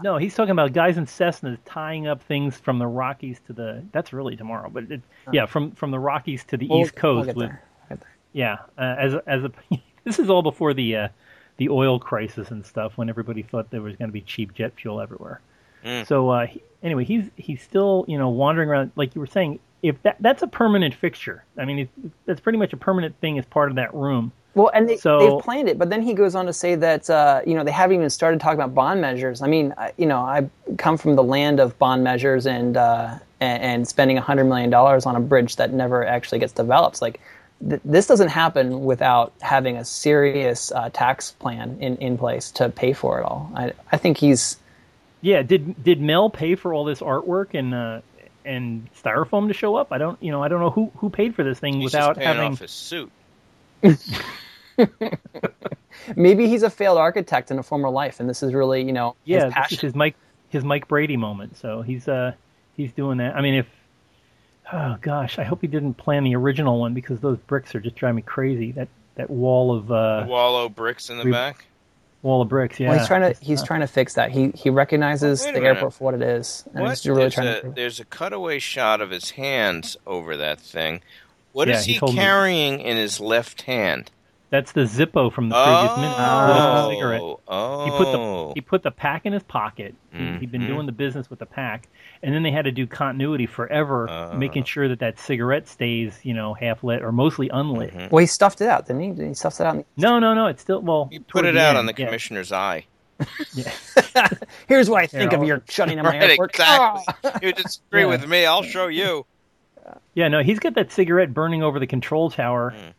No, 0.00 0.16
he's 0.16 0.34
talking 0.36 0.52
about 0.52 0.72
guys 0.72 0.96
in 0.96 1.06
Cessnas 1.06 1.58
tying 1.64 2.06
up 2.06 2.22
things 2.22 2.56
from 2.56 2.78
the 2.78 2.86
Rockies 2.86 3.40
to 3.48 3.52
the. 3.52 3.82
That's 3.90 4.12
really 4.12 4.36
tomorrow, 4.36 4.70
but 4.72 4.84
it, 4.90 5.02
yeah, 5.32 5.44
from 5.46 5.72
from 5.72 5.90
the 5.90 5.98
Rockies 5.98 6.44
to 6.44 6.56
the 6.56 6.68
We'll- 6.68 6.82
East 6.82 6.94
we'll 6.94 7.24
Coast 7.24 7.26
with. 7.26 7.36
We'll 7.36 7.48
there. 7.48 7.98
yeah, 8.32 8.58
uh, 8.78 8.94
as 8.96 9.14
as 9.26 9.42
a 9.42 9.50
this 10.04 10.20
is 10.20 10.30
all 10.30 10.42
before 10.42 10.72
the 10.72 10.94
uh, 10.96 11.08
the 11.58 11.68
oil 11.68 11.98
crisis 11.98 12.50
and 12.50 12.64
stuff 12.64 12.96
when 12.96 13.08
everybody 13.10 13.42
thought 13.42 13.70
there 13.70 13.82
was 13.82 13.94
going 13.96 14.08
to 14.08 14.12
be 14.12 14.22
cheap 14.22 14.54
jet 14.54 14.72
fuel 14.80 15.00
everywhere. 15.00 15.40
Mm. 15.84 16.06
So 16.06 16.30
uh, 16.30 16.46
he, 16.46 16.62
anyway, 16.82 17.04
he's 17.04 17.30
he's 17.36 17.62
still 17.62 18.04
you 18.08 18.18
know 18.18 18.30
wandering 18.30 18.68
around 18.68 18.92
like 18.96 19.14
you 19.14 19.20
were 19.20 19.26
saying. 19.26 19.60
If 19.80 20.02
that 20.02 20.16
that's 20.18 20.42
a 20.42 20.48
permanent 20.48 20.92
fixture, 20.92 21.44
I 21.56 21.64
mean, 21.64 21.78
it, 21.78 21.88
that's 22.26 22.40
pretty 22.40 22.58
much 22.58 22.72
a 22.72 22.76
permanent 22.76 23.14
thing 23.20 23.38
as 23.38 23.46
part 23.46 23.70
of 23.70 23.76
that 23.76 23.94
room. 23.94 24.32
Well, 24.54 24.72
and 24.74 24.88
they, 24.88 24.96
So- 24.96 25.18
they've 25.20 25.44
planned 25.44 25.68
it, 25.68 25.78
but 25.78 25.88
then 25.88 26.02
he 26.02 26.14
goes 26.14 26.34
on 26.34 26.46
to 26.46 26.52
say 26.52 26.74
that 26.74 27.08
uh, 27.08 27.42
you 27.46 27.54
know 27.54 27.62
they 27.62 27.70
haven't 27.70 27.96
even 27.96 28.10
started 28.10 28.40
talking 28.40 28.58
about 28.58 28.74
bond 28.74 29.00
measures. 29.00 29.40
I 29.40 29.46
mean, 29.46 29.72
I, 29.78 29.92
you 29.96 30.06
know, 30.06 30.18
I 30.18 30.50
come 30.78 30.98
from 30.98 31.14
the 31.14 31.22
land 31.22 31.60
of 31.60 31.78
bond 31.78 32.02
measures 32.02 32.44
and 32.44 32.76
uh, 32.76 33.18
and, 33.40 33.62
and 33.62 33.88
spending 33.88 34.16
hundred 34.16 34.46
million 34.46 34.68
dollars 34.68 35.06
on 35.06 35.14
a 35.14 35.20
bridge 35.20 35.56
that 35.56 35.72
never 35.72 36.04
actually 36.04 36.40
gets 36.40 36.52
developed. 36.52 37.00
Like 37.00 37.20
th- 37.66 37.82
this 37.84 38.06
doesn't 38.06 38.28
happen 38.28 38.84
without 38.84 39.34
having 39.40 39.76
a 39.76 39.84
serious 39.84 40.72
uh, 40.72 40.90
tax 40.92 41.32
plan 41.32 41.78
in, 41.80 41.96
in 41.98 42.18
place 42.18 42.52
to 42.52 42.68
pay 42.70 42.92
for 42.92 43.20
it 43.20 43.24
all. 43.24 43.50
I, 43.54 43.72
I 43.92 43.96
think 43.98 44.18
he's 44.18 44.58
Yeah, 45.20 45.42
did 45.42 45.82
did 45.82 46.00
Mel 46.00 46.30
pay 46.30 46.54
for 46.56 46.74
all 46.74 46.84
this 46.84 47.00
artwork 47.00 47.54
and 47.54 47.74
uh, 47.74 48.00
and 48.44 48.88
styrofoam 48.94 49.48
to 49.48 49.54
show 49.54 49.76
up? 49.76 49.92
I 49.92 49.98
don't 49.98 50.22
you 50.22 50.30
know 50.32 50.42
I 50.42 50.48
don't 50.48 50.60
know 50.60 50.70
who 50.70 50.92
who 50.96 51.10
paid 51.10 51.34
for 51.34 51.44
this 51.44 51.58
thing 51.60 51.80
He's 51.80 51.84
without 51.84 52.16
just 52.16 52.20
having. 52.20 52.42
off 52.42 52.60
his 52.60 52.72
suit. 52.72 53.12
maybe 56.16 56.48
he's 56.48 56.62
a 56.62 56.70
failed 56.70 56.98
architect 56.98 57.50
in 57.50 57.58
a 57.58 57.62
former 57.62 57.90
life, 57.90 58.20
and 58.20 58.28
this 58.28 58.42
is 58.42 58.54
really 58.54 58.82
you 58.84 58.92
know 58.92 59.16
yeah, 59.24 59.46
his 59.46 59.54
passion. 59.54 59.78
his 59.80 59.94
Mike 59.94 60.16
his 60.48 60.64
Mike 60.64 60.88
Brady 60.88 61.16
moment. 61.16 61.56
So 61.58 61.82
he's 61.82 62.08
uh 62.08 62.32
he's 62.72 62.92
doing 62.92 63.18
that. 63.18 63.36
I 63.36 63.42
mean, 63.42 63.54
if 63.54 63.66
oh 64.72 64.96
gosh, 65.00 65.38
I 65.38 65.44
hope 65.44 65.60
he 65.60 65.66
didn't 65.66 65.94
plan 65.94 66.24
the 66.24 66.36
original 66.36 66.78
one 66.80 66.94
because 66.94 67.20
those 67.20 67.38
bricks 67.38 67.74
are 67.74 67.80
just 67.80 67.96
driving 67.96 68.16
me 68.16 68.22
crazy. 68.22 68.72
That 68.72 68.88
that 69.16 69.30
wall 69.30 69.74
of 69.76 69.90
uh 69.90 70.24
Wallow 70.28 70.68
bricks 70.68 71.10
in 71.10 71.18
the 71.18 71.24
we- 71.24 71.32
back. 71.32 71.64
wall 72.22 72.42
of 72.42 72.48
bricks. 72.48 72.78
Yeah, 72.80 72.90
Well, 72.90 72.98
he's 72.98 73.06
trying 73.08 73.32
to 73.34 73.40
he's 73.44 73.62
uh, 73.62 73.66
trying 73.66 73.80
to 73.80 73.86
fix 73.86 74.14
that. 74.14 74.30
He 74.30 74.48
he 74.54 74.70
recognizes 74.70 75.44
the 75.44 75.52
minute. 75.52 75.66
airport 75.66 75.94
for 75.94 76.04
what 76.04 76.14
it 76.14 76.22
is, 76.22 76.64
and 76.74 76.82
What? 76.84 76.90
he's 76.90 77.06
really 77.06 77.20
there's, 77.22 77.34
trying 77.34 77.48
a, 77.48 77.54
to. 77.56 77.60
prove 77.62 77.74
there's 77.74 78.00
a 78.00 78.04
cutaway 78.04 78.58
shot 78.58 79.00
of 79.00 79.10
his 79.10 79.30
hands 79.30 79.96
over 80.06 80.36
that 80.36 80.60
thing. 80.60 81.00
What 81.52 81.68
Yeah, 81.68 81.78
is 81.78 81.84
he 81.84 81.94
he 81.94 81.98
told 81.98 82.12
me- 82.14 82.18
carrying 82.20 82.80
in 82.80 82.96
his 82.96 83.20
left 83.20 83.62
hand? 83.62 84.10
That's 84.50 84.72
the 84.72 84.82
Zippo 84.82 85.30
from 85.30 85.50
the 85.50 85.54
previous 85.62 85.96
minute. 85.98 86.10
He 86.10 86.22
lit 86.22 86.56
up 86.56 86.74
a 86.74 86.86
Oh, 86.86 86.90
cigarette. 86.90 87.20
oh, 87.48 87.84
He 87.84 87.90
put 87.90 88.12
the 88.12 88.52
he 88.54 88.60
put 88.62 88.82
the 88.82 88.90
pack 88.90 89.26
in 89.26 89.34
his 89.34 89.42
pocket. 89.42 89.94
He, 90.10 90.24
he'd 90.38 90.50
been 90.50 90.66
doing 90.66 90.86
the 90.86 90.92
business 90.92 91.28
with 91.28 91.38
the 91.38 91.44
pack, 91.46 91.86
and 92.22 92.34
then 92.34 92.42
they 92.42 92.50
had 92.50 92.64
to 92.64 92.72
do 92.72 92.86
continuity 92.86 93.44
forever, 93.46 94.08
Uh. 94.08 94.34
making 94.38 94.64
sure 94.64 94.88
that 94.88 95.00
that 95.00 95.18
cigarette 95.18 95.68
stays, 95.68 96.18
you 96.22 96.32
know, 96.32 96.54
half 96.54 96.82
lit 96.82 97.02
or 97.02 97.12
mostly 97.12 97.50
unlit. 97.50 97.92
Mhm. 97.94 98.10
Well, 98.10 98.20
he 98.20 98.26
stuffed 98.26 98.62
it 98.62 98.68
out, 98.68 98.86
didn't 98.86 99.18
he? 99.18 99.26
He 99.28 99.34
stuffed 99.34 99.60
it 99.60 99.66
out. 99.66 99.74
in- 99.76 99.84
No, 99.98 100.18
no, 100.18 100.32
no. 100.32 100.46
It's 100.46 100.62
still 100.62 100.80
well. 100.80 101.08
You 101.12 101.20
put 101.20 101.44
it 101.44 101.56
out 101.58 101.70
end, 101.70 101.78
on 101.78 101.86
the 101.86 101.94
yeah, 101.98 102.06
commissioner's 102.06 102.50
eye. 102.50 102.86
Yeah. 103.54 103.70
Here's 104.66 104.88
what 104.88 105.02
I 105.02 105.06
think 105.06 105.32
Yeah, 105.32 105.38
of 105.40 105.44
your 105.46 105.62
shutting 105.68 105.96
down 105.96 106.04
my 106.06 106.12
Right, 106.18 106.30
airport. 106.30 106.50
exactly. 106.54 107.14
Ah! 107.24 107.38
You 107.42 107.52
disagree 107.52 108.00
Yeah. 108.02 108.06
with 108.06 108.26
me? 108.26 108.46
I'll 108.46 108.62
show 108.62 108.86
you. 108.86 109.26
Yeah, 110.14 110.28
no, 110.28 110.42
he's 110.42 110.58
got 110.58 110.74
that 110.74 110.90
cigarette 110.92 111.32
burning 111.34 111.62
over 111.62 111.78
the 111.78 111.86
control 111.86 112.30
tower. 112.30 112.72
Mm. 112.76 112.92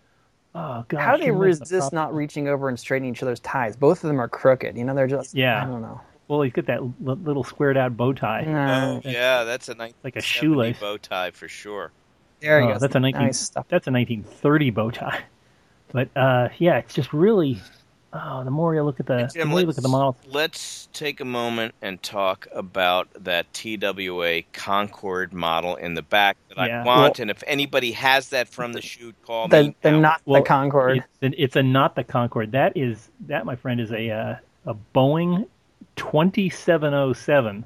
Oh 0.55 0.83
god. 0.87 0.99
How 0.99 1.11
do 1.13 1.19
they 1.19 1.25
he 1.25 1.31
the 1.31 1.37
resist 1.37 1.93
not 1.93 2.13
reaching 2.13 2.47
over 2.47 2.69
and 2.69 2.79
straightening 2.79 3.11
each 3.13 3.21
other's 3.21 3.39
ties? 3.41 3.75
Both 3.75 4.03
of 4.03 4.07
them 4.07 4.19
are 4.19 4.27
crooked. 4.27 4.77
You 4.77 4.83
know, 4.83 4.95
they're 4.95 5.07
just. 5.07 5.35
Yeah. 5.35 5.61
I 5.63 5.65
don't 5.65 5.81
know. 5.81 6.01
Well, 6.27 6.41
he's 6.41 6.53
got 6.53 6.65
that 6.67 6.79
l- 6.79 6.93
little 7.01 7.43
squared 7.43 7.77
out 7.77 7.95
bow 7.97 8.13
tie. 8.13 8.43
No. 8.45 9.01
Oh, 9.03 9.09
yeah, 9.09 9.43
that's 9.45 9.69
a 9.69 9.75
nice 9.75 9.93
Like 10.03 10.15
a 10.15 10.21
shoelace. 10.21 10.79
bow 10.79 10.97
tie 10.97 11.31
for 11.31 11.47
sure. 11.47 11.91
There 12.39 12.61
you 12.61 12.69
Oh, 12.69 12.73
go. 12.73 12.79
that's 12.79 12.95
a 12.95 12.99
19 12.99 13.21
nice 13.21 13.39
stuff. 13.39 13.65
That's 13.67 13.87
a 13.87 13.91
1930 13.91 14.69
bow 14.71 14.91
tie. 14.91 15.23
But 15.91 16.09
uh, 16.15 16.49
yeah, 16.59 16.77
it's 16.77 16.93
just 16.93 17.13
really. 17.13 17.59
Oh, 18.11 18.43
the 18.43 18.49
more 18.49 18.73
you 18.73 18.81
look 18.81 18.99
at 18.99 19.05
the, 19.05 19.29
the 19.35 19.45
more 19.45 19.59
you 19.59 19.67
look 19.67 19.77
at 19.77 19.83
the 19.83 19.89
model. 19.89 20.17
Let's 20.27 20.87
take 20.93 21.19
a 21.19 21.25
moment 21.25 21.75
and 21.81 22.01
talk 22.01 22.47
about 22.51 23.07
that 23.23 23.53
TWA 23.53 24.41
Concorde 24.51 25.31
model 25.31 25.75
in 25.75 25.93
the 25.93 26.01
back 26.01 26.37
that 26.57 26.67
Yeah. 26.67 26.81
I 26.81 26.85
want. 26.85 27.19
and 27.19 27.29
if 27.29 27.43
anybody 27.45 27.91
has 27.91 28.29
that 28.29 28.47
from 28.47 28.73
the 28.73 28.81
shoot, 28.81 29.15
call 29.23 29.47
The, 29.47 29.65
me. 29.65 29.75
the 29.81 29.91
now. 29.91 29.99
not 29.99 30.21
Well, 30.25 30.41
the 30.41 30.47
Concorde. 30.47 31.03
It's, 31.21 31.35
it's 31.37 31.55
a 31.55 31.61
not 31.61 31.93
the 31.95 32.03
Concorde. 32.03 32.51
That 32.53 32.75
is 32.75 33.09
that, 33.27 33.45
my 33.45 33.55
friend, 33.55 33.79
is 33.79 33.91
a 33.91 34.09
uh, 34.09 34.35
a 34.65 34.75
Boeing 34.95 35.45
2707, 35.95 37.65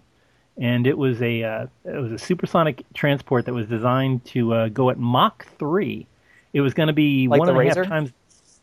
and 0.58 0.88
it 0.88 0.98
was 0.98 1.22
a 1.22 1.44
uh, 1.44 1.68
it 1.86 2.02
was 2.02 2.12
a 2.12 2.18
supersonic 2.18 2.84
transport 2.94 3.46
that 3.46 3.54
was 3.54 3.68
designed 3.68 4.26
to 4.26 4.54
uh, 4.54 4.68
go 4.70 4.90
at 4.90 4.98
Mach 5.00 5.46
three. 5.58 6.06
It 6.54 6.62
was 6.62 6.74
going 6.74 6.88
to 6.88 6.94
be 6.94 7.28
Like 7.28 7.40
one 7.40 7.48
the 7.48 7.54
and 7.54 7.62
a 7.62 7.64
half 7.66 7.88
times. 7.88 8.12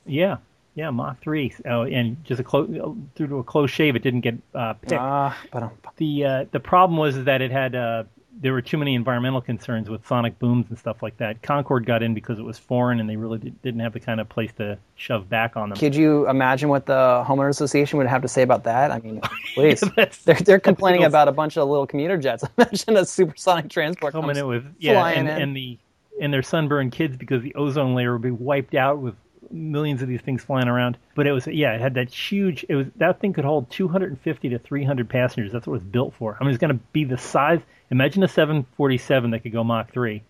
Yeah, 0.06 0.36
yeah, 0.74 0.90
Mach 0.90 1.20
three. 1.20 1.52
Oh, 1.66 1.82
and 1.82 2.22
just 2.24 2.40
a 2.40 2.44
close 2.44 2.68
through 3.14 3.26
to 3.26 3.38
a 3.38 3.44
close 3.44 3.70
shave, 3.70 3.96
it 3.96 4.02
didn't 4.02 4.20
get 4.20 4.36
uh, 4.54 4.74
picked. 4.74 4.92
Ah, 4.92 5.36
but 5.52 5.62
um, 5.62 5.72
the 5.96 6.24
uh, 6.24 6.44
the 6.52 6.60
problem 6.60 6.98
was 6.98 7.24
that 7.24 7.42
it 7.42 7.50
had 7.50 7.74
uh, 7.74 8.04
there 8.40 8.52
were 8.52 8.62
too 8.62 8.78
many 8.78 8.94
environmental 8.94 9.40
concerns 9.40 9.90
with 9.90 10.06
sonic 10.06 10.38
booms 10.38 10.66
and 10.70 10.78
stuff 10.78 11.02
like 11.02 11.16
that. 11.18 11.42
Concorde 11.42 11.84
got 11.84 12.02
in 12.02 12.14
because 12.14 12.38
it 12.38 12.42
was 12.42 12.58
foreign 12.58 13.00
and 13.00 13.10
they 13.10 13.16
really 13.16 13.38
did, 13.38 13.60
didn't 13.62 13.80
have 13.80 13.92
the 13.92 14.00
kind 14.00 14.20
of 14.20 14.28
place 14.28 14.50
to 14.56 14.78
shove 14.94 15.28
back 15.28 15.56
on 15.56 15.68
them. 15.68 15.78
could 15.78 15.94
you 15.94 16.28
imagine 16.28 16.68
what 16.68 16.86
the 16.86 17.24
homeowners 17.26 17.50
association 17.50 17.98
would 17.98 18.06
have 18.06 18.22
to 18.22 18.28
say 18.28 18.42
about 18.42 18.64
that? 18.64 18.90
I 18.90 19.00
mean, 19.00 19.20
please. 19.54 19.80
That's- 19.96 20.18
they're 20.24 20.34
they're 20.36 20.60
complaining 20.60 21.04
about 21.04 21.28
a 21.28 21.32
bunch 21.32 21.56
of 21.58 21.68
little 21.68 21.86
commuter 21.86 22.16
jets. 22.16 22.44
Imagine 22.58 22.96
a 22.96 23.04
supersonic 23.04 23.68
transport 23.68 24.12
coming 24.12 24.28
comes 24.28 24.38
in 24.38 24.46
with 24.46 24.64
yeah, 24.78 24.94
flying 24.94 25.18
and, 25.18 25.28
in. 25.28 25.42
and 25.42 25.56
the 25.56 25.78
and 26.20 26.32
their 26.32 26.42
sunburned 26.42 26.92
kids 26.92 27.16
because 27.16 27.42
the 27.42 27.54
ozone 27.54 27.94
layer 27.94 28.12
would 28.12 28.22
be 28.22 28.30
wiped 28.30 28.74
out 28.74 28.98
with 28.98 29.14
millions 29.50 30.02
of 30.02 30.08
these 30.08 30.20
things 30.20 30.42
flying 30.42 30.68
around. 30.68 30.96
But 31.14 31.26
it 31.26 31.32
was 31.32 31.46
yeah, 31.46 31.74
it 31.74 31.80
had 31.80 31.94
that 31.94 32.10
huge. 32.12 32.64
It 32.68 32.74
was 32.74 32.86
that 32.96 33.20
thing 33.20 33.32
could 33.32 33.44
hold 33.44 33.70
250 33.70 34.48
to 34.50 34.58
300 34.58 35.08
passengers. 35.08 35.52
That's 35.52 35.66
what 35.66 35.74
it 35.74 35.82
was 35.82 35.84
built 35.84 36.14
for. 36.14 36.36
I 36.40 36.44
mean, 36.44 36.52
it's 36.52 36.60
going 36.60 36.76
to 36.76 36.82
be 36.92 37.04
the 37.04 37.18
size. 37.18 37.60
Imagine 37.90 38.22
a 38.22 38.28
747 38.28 39.30
that 39.30 39.40
could 39.40 39.52
go 39.52 39.64
Mach 39.64 39.92
three, 39.92 40.22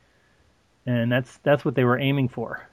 and 0.87 1.11
that's 1.11 1.39
that's 1.43 1.65
what 1.65 1.75
they 1.75 1.85
were 1.85 1.99
aiming 1.99 2.29
for. 2.29 2.67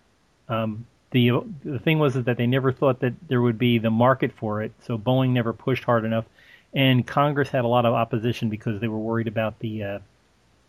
Um, 0.49 0.85
the 1.11 1.31
the 1.63 1.79
thing 1.79 1.99
was 1.99 2.13
that 2.13 2.37
they 2.37 2.47
never 2.47 2.71
thought 2.71 2.99
that 3.01 3.13
there 3.27 3.41
would 3.41 3.57
be 3.57 3.79
the 3.79 3.91
market 3.91 4.31
for 4.33 4.61
it, 4.61 4.71
so 4.81 4.97
Boeing 4.97 5.29
never 5.31 5.53
pushed 5.53 5.83
hard 5.83 6.05
enough, 6.05 6.25
and 6.73 7.05
Congress 7.05 7.49
had 7.49 7.65
a 7.65 7.67
lot 7.67 7.85
of 7.85 7.93
opposition 7.93 8.49
because 8.49 8.79
they 8.79 8.87
were 8.87 8.97
worried 8.97 9.27
about 9.27 9.59
the 9.59 9.83
uh, 9.83 9.99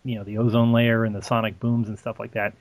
you 0.05 0.17
know 0.17 0.25
the 0.25 0.39
ozone 0.39 0.73
layer 0.73 1.05
and 1.05 1.15
the 1.15 1.23
sonic 1.23 1.59
booms 1.59 1.89
and 1.89 1.99
stuff 1.99 2.19
like 2.19 2.33
that. 2.33 2.55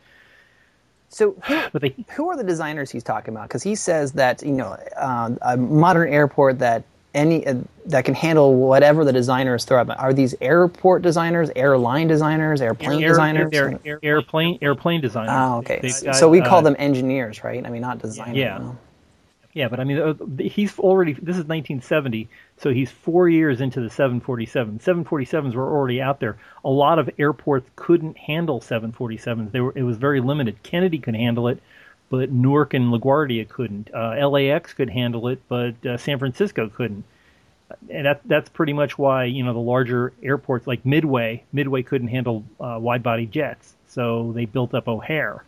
So 1.10 1.36
who, 1.46 1.62
they 1.80 1.96
who 2.12 2.30
are 2.30 2.38
the 2.38 2.44
designers 2.44 2.92
he's 2.92 3.04
talking 3.04 3.34
about? 3.34 3.48
Because 3.48 3.64
he 3.64 3.76
says 3.76 4.12
that 4.14 4.42
you 4.42 4.52
know 4.52 4.78
uh, 4.98 5.32
a 5.42 5.58
modern 5.58 6.12
airport 6.12 6.60
that 6.60 6.84
any 7.14 7.46
uh, 7.48 7.56
that 7.86 8.06
can 8.06 8.14
handle 8.14 8.56
whatever 8.56 9.04
the 9.06 9.14
designers 9.14 9.66
throw 9.66 9.80
at. 9.82 9.90
Are 10.00 10.14
these 10.14 10.36
airport 10.42 11.02
designers, 11.02 11.50
airline 11.56 12.08
designers, 12.08 12.62
airplane 12.62 13.02
air, 13.02 13.10
designers? 13.10 13.54
air- 13.54 13.80
air- 13.86 14.00
airplane 14.04 14.60
airplane 14.62 15.02
designers. 15.02 15.32
Ah, 15.34 15.58
okay. 15.58 15.80
They've 15.82 15.94
So, 15.94 16.12
got, 16.12 16.30
we 16.30 16.42
call 16.42 16.60
uh, 16.60 16.64
them 16.64 16.76
engineers, 16.78 17.44
right? 17.44 17.66
I 17.66 17.70
mean, 17.70 17.82
not 17.82 18.00
designers. 18.00 18.38
Yeah. 18.38 18.58
no. 18.58 18.78
Yeah, 19.58 19.70
but 19.70 19.80
I 19.80 19.86
mean, 19.86 19.98
uh, 19.98 20.14
he's 20.38 20.78
already. 20.78 21.14
This 21.14 21.36
is 21.36 21.46
1970, 21.46 22.30
so 22.58 22.72
he's 22.72 22.92
four 22.92 23.28
years 23.28 23.60
into 23.60 23.82
the 23.82 23.90
747. 23.90 24.78
747s 24.78 25.56
were 25.56 25.68
already 25.68 26.00
out 26.00 26.20
there. 26.20 26.38
A 26.64 26.70
lot 26.70 27.00
of 27.00 27.10
airports 27.18 27.68
couldn't 27.76 28.20
handle 28.20 28.60
747s. 28.60 29.52
They 29.52 29.60
were. 29.60 29.74
It 29.76 29.82
was 29.82 29.98
very 29.98 30.22
limited. 30.22 30.62
Kennedy 30.62 31.00
could 31.00 31.16
handle 31.16 31.48
it, 31.48 31.60
but 32.12 32.32
Newark 32.32 32.76
and 32.76 32.94
LaGuardia 32.94 33.50
couldn't. 33.50 33.90
Uh, 33.92 34.30
LAX 34.30 34.76
could 34.76 34.92
handle 34.92 35.28
it, 35.28 35.42
but 35.50 35.84
uh, 35.84 35.98
San 35.98 36.20
Francisco 36.20 36.70
couldn't. 36.70 37.04
And 37.90 38.06
that, 38.06 38.22
that's 38.26 38.50
pretty 38.50 38.74
much 38.74 39.00
why 39.00 39.24
you 39.24 39.44
know 39.44 39.54
the 39.54 39.60
larger 39.60 40.14
airports 40.22 40.68
like 40.68 40.86
Midway. 40.86 41.44
Midway 41.52 41.82
couldn't 41.82 42.10
handle 42.10 42.44
uh, 42.60 42.78
wide-body 42.80 43.26
jets, 43.26 43.74
so 43.88 44.34
they 44.34 44.46
built 44.46 44.76
up 44.76 44.88
O'Hare. 44.88 45.44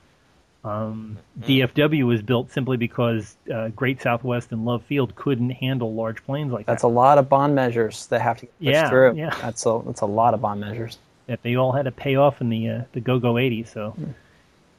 Um, 0.63 1.17
DFW 1.39 2.05
was 2.05 2.21
built 2.21 2.51
simply 2.51 2.75
because 2.75 3.37
uh, 3.53 3.69
Great 3.69 4.01
Southwest 4.01 4.51
and 4.51 4.65
Love 4.65 4.83
Field 4.83 5.15
couldn't 5.15 5.51
handle 5.51 5.93
large 5.93 6.23
planes 6.25 6.51
like 6.51 6.65
That's 6.65 6.81
that. 6.81 6.87
That's 6.87 6.91
a 6.91 6.95
lot 6.95 7.17
of 7.17 7.29
bond 7.29 7.55
measures 7.55 8.07
that 8.07 8.19
have 8.21 8.37
to 8.39 8.45
get 8.45 8.57
pushed 8.59 8.65
Yeah, 8.71 8.89
through. 8.89 9.13
yeah. 9.15 9.29
That's 9.41 9.65
a 9.65 9.81
that's 9.85 10.01
a 10.01 10.05
lot 10.05 10.33
of 10.33 10.41
bond 10.41 10.59
measures. 10.59 10.97
that 11.27 11.41
they 11.43 11.55
all 11.55 11.71
had 11.71 11.85
to 11.85 11.91
pay 11.91 12.15
off 12.15 12.41
in 12.41 12.49
the 12.49 12.69
uh, 12.69 12.81
the 12.91 12.99
Go 12.99 13.19
Go 13.19 13.37
80. 13.37 13.63
So 13.63 13.91
Hmm. 13.91 14.11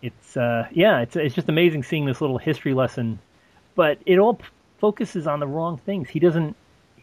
it's 0.02 0.36
uh, 0.36 0.66
yeah, 0.72 1.00
it's 1.00 1.16
it's 1.16 1.34
just 1.34 1.48
amazing 1.48 1.82
seeing 1.82 2.04
this 2.04 2.20
little 2.20 2.38
history 2.38 2.74
lesson, 2.74 3.18
but 3.74 3.98
it 4.04 4.18
all 4.18 4.34
p- 4.34 4.44
focuses 4.78 5.26
on 5.26 5.40
the 5.40 5.46
wrong 5.46 5.78
things. 5.78 6.10
He 6.10 6.20
doesn't 6.20 6.56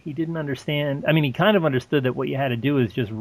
he 0.03 0.13
didn't 0.13 0.37
understand. 0.37 1.03
I 1.07 1.13
mean, 1.13 1.23
he 1.23 1.31
kind 1.31 1.57
of 1.57 1.65
understood 1.65 2.03
that 2.03 2.15
what 2.15 2.27
you 2.27 2.37
had 2.37 2.49
to 2.49 2.57
do 2.57 2.77
is 2.77 2.93
just 2.93 3.11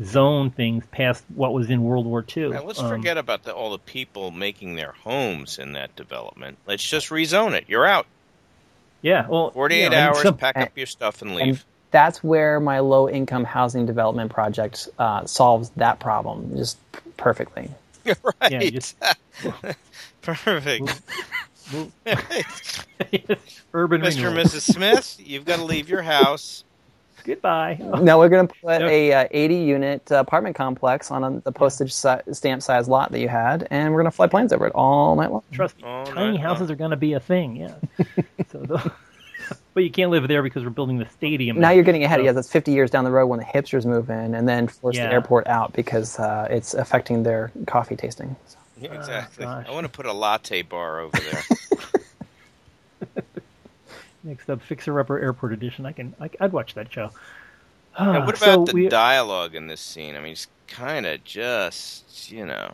rezone 0.00 0.52
things 0.52 0.84
past 0.90 1.22
what 1.34 1.52
was 1.52 1.70
in 1.70 1.82
World 1.84 2.06
War 2.06 2.24
II. 2.36 2.50
Now, 2.50 2.64
let's 2.64 2.80
Um, 2.80 2.88
forget 2.88 3.18
about 3.18 3.42
the, 3.44 3.54
all 3.54 3.70
the 3.70 3.78
people 3.78 4.30
making 4.30 4.74
their 4.76 4.92
homes 4.92 5.58
in 5.58 5.72
that 5.74 5.94
development. 5.96 6.58
Let's 6.66 6.82
just 6.88 7.08
rezone 7.10 7.52
it. 7.52 7.64
You're 7.68 7.86
out. 7.86 8.06
Yeah, 9.02 9.26
well, 9.28 9.50
48 9.50 9.82
you 9.82 9.90
know, 9.90 9.96
hours, 9.96 10.22
some- 10.22 10.36
pack 10.36 10.56
up 10.56 10.70
your 10.76 10.86
stuff 10.86 11.22
and 11.22 11.32
And 11.32 11.40
leave. 11.40 11.64
that's 11.90 12.22
where 12.22 12.60
my 12.60 12.78
low 12.80 13.08
income 13.08 13.44
housing 13.44 13.84
development 13.86 14.30
project 14.30 14.88
uh, 14.98 15.24
solves 15.26 15.70
that 15.76 15.98
problem 16.00 16.56
just 16.56 16.78
perfectly. 17.16 17.68
right. 18.06 18.16
Yeah, 18.50 18.70
just- 18.70 18.96
Perfect. 20.22 21.00
urban 23.74 24.00
Mr. 24.02 24.28
and. 24.28 24.36
Mrs. 24.38 24.72
Smith, 24.72 25.16
you've 25.18 25.44
got 25.44 25.56
to 25.56 25.64
leave 25.64 25.88
your 25.88 26.02
house. 26.02 26.64
Goodbye. 27.24 27.78
Now 28.00 28.18
we're 28.18 28.28
going 28.28 28.48
to 28.48 28.54
put 28.54 28.80
Yep. 28.80 28.90
a 28.90 29.12
uh, 29.12 29.28
80 29.30 29.54
unit 29.56 30.12
uh, 30.12 30.16
apartment 30.16 30.56
complex 30.56 31.10
on 31.10 31.22
a, 31.24 31.40
the 31.40 31.52
postage 31.52 31.92
si- 31.92 32.16
stamp 32.32 32.62
size 32.62 32.88
lot 32.88 33.12
that 33.12 33.20
you 33.20 33.28
had, 33.28 33.66
and 33.70 33.92
we're 33.92 34.00
going 34.00 34.10
to 34.10 34.16
fly 34.16 34.26
planes 34.26 34.52
over 34.52 34.66
it 34.66 34.72
all 34.74 35.14
night 35.16 35.30
long. 35.30 35.42
Trust 35.52 35.76
me, 35.78 35.84
Oh, 35.86 36.04
tiny 36.04 36.36
no, 36.38 36.42
houses 36.42 36.70
are 36.70 36.74
going 36.76 36.90
to 36.90 36.96
be 36.96 37.12
a 37.12 37.20
thing. 37.20 37.56
Yeah. 37.56 37.74
so, 38.50 38.58
the, 38.58 38.92
but 39.74 39.84
you 39.84 39.90
can't 39.90 40.10
live 40.10 40.26
there 40.28 40.42
because 40.42 40.64
we're 40.64 40.70
building 40.70 40.98
the 40.98 41.08
stadium. 41.10 41.58
Now 41.60 41.70
you're 41.70 41.84
getting 41.84 42.04
ahead. 42.04 42.18
So- 42.20 42.24
Yes, 42.24 42.34
that's 42.34 42.50
50 42.50 42.72
years 42.72 42.90
down 42.90 43.04
the 43.04 43.10
road 43.10 43.26
when 43.28 43.38
the 43.38 43.44
hipsters 43.44 43.84
move 43.86 44.10
in, 44.10 44.34
and 44.34 44.48
then 44.48 44.66
force 44.68 44.96
Yeah. 44.96 45.06
the 45.06 45.12
airport 45.12 45.46
out 45.46 45.72
because 45.72 46.18
uh, 46.18 46.48
it's 46.50 46.74
affecting 46.74 47.22
their 47.22 47.52
coffee 47.66 47.96
tasting. 47.96 48.34
So. 48.46 48.58
Yeah, 48.80 48.94
exactly. 48.94 49.44
gosh. 49.44 49.66
I 49.68 49.70
want 49.72 49.84
to 49.84 49.92
put 49.92 50.06
a 50.06 50.12
latte 50.12 50.62
bar 50.62 51.00
over 51.00 51.16
there. 51.18 51.42
Next 54.24 54.48
up, 54.50 54.62
Fixer 54.62 54.98
Upper 55.00 55.18
Airport 55.18 55.52
Edition. 55.52 55.84
I 55.86 55.92
can, 55.92 56.14
I, 56.20 56.30
I'd 56.40 56.52
watch 56.52 56.74
that 56.74 56.92
show. 56.92 57.10
Now, 57.98 58.24
what 58.24 58.38
So 58.38 58.54
about 58.54 58.66
the 58.68 58.74
we- 58.74 58.88
dialogue 58.88 59.54
in 59.54 59.66
this 59.66 59.80
scene? 59.80 60.14
I 60.16 60.20
mean, 60.20 60.32
it's 60.32 60.46
kind 60.68 61.06
of 61.06 61.22
just, 61.24 62.30
you 62.30 62.46
know. 62.46 62.72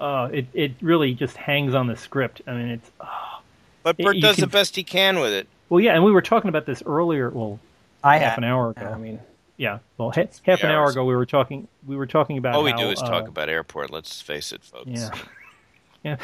Uh, 0.00 0.28
it 0.32 0.46
it 0.52 0.72
really 0.80 1.14
just 1.14 1.36
hangs 1.36 1.74
on 1.74 1.86
the 1.86 1.96
script. 1.96 2.42
I 2.46 2.52
mean, 2.54 2.68
it's 2.68 2.90
oh. 3.00 3.40
But 3.84 3.96
You 3.98 4.04
Bert 4.06 4.20
does 4.20 4.34
can- 4.36 4.42
the 4.42 4.46
best 4.48 4.74
he 4.76 4.82
can 4.84 5.18
with 5.20 5.32
it. 5.32 5.46
well, 5.68 5.80
yeah, 5.80 5.94
and 5.94 6.04
we 6.04 6.12
were 6.12 6.22
talking 6.22 6.48
about 6.48 6.66
this 6.66 6.82
earlier. 6.86 7.30
Well, 7.30 7.58
I 8.04 8.18
half 8.18 8.36
an 8.36 8.44
hour 8.44 8.70
ago. 8.70 8.86
I 8.86 8.98
mean, 8.98 9.20
yeah, 9.56 9.78
well, 9.98 10.10
ha- 10.10 10.26
half 10.44 10.62
an 10.62 10.70
hour 10.70 10.90
ago 10.90 11.04
we 11.04 11.14
were 11.16 11.26
talking. 11.26 11.68
We 11.86 11.96
were 11.96 12.06
talking 12.06 12.36
about 12.38 12.54
All 12.56 12.64
we 12.64 12.72
how, 12.72 12.78
do 12.78 12.90
is 12.90 13.00
uh, 13.00 13.08
talk 13.08 13.28
about 13.28 13.48
airport. 13.48 13.90
Let's 13.90 14.20
face 14.20 14.52
it, 14.52 14.62
folks. 14.64 14.88
Yeah, 14.90 15.10
yeah. 16.04 16.16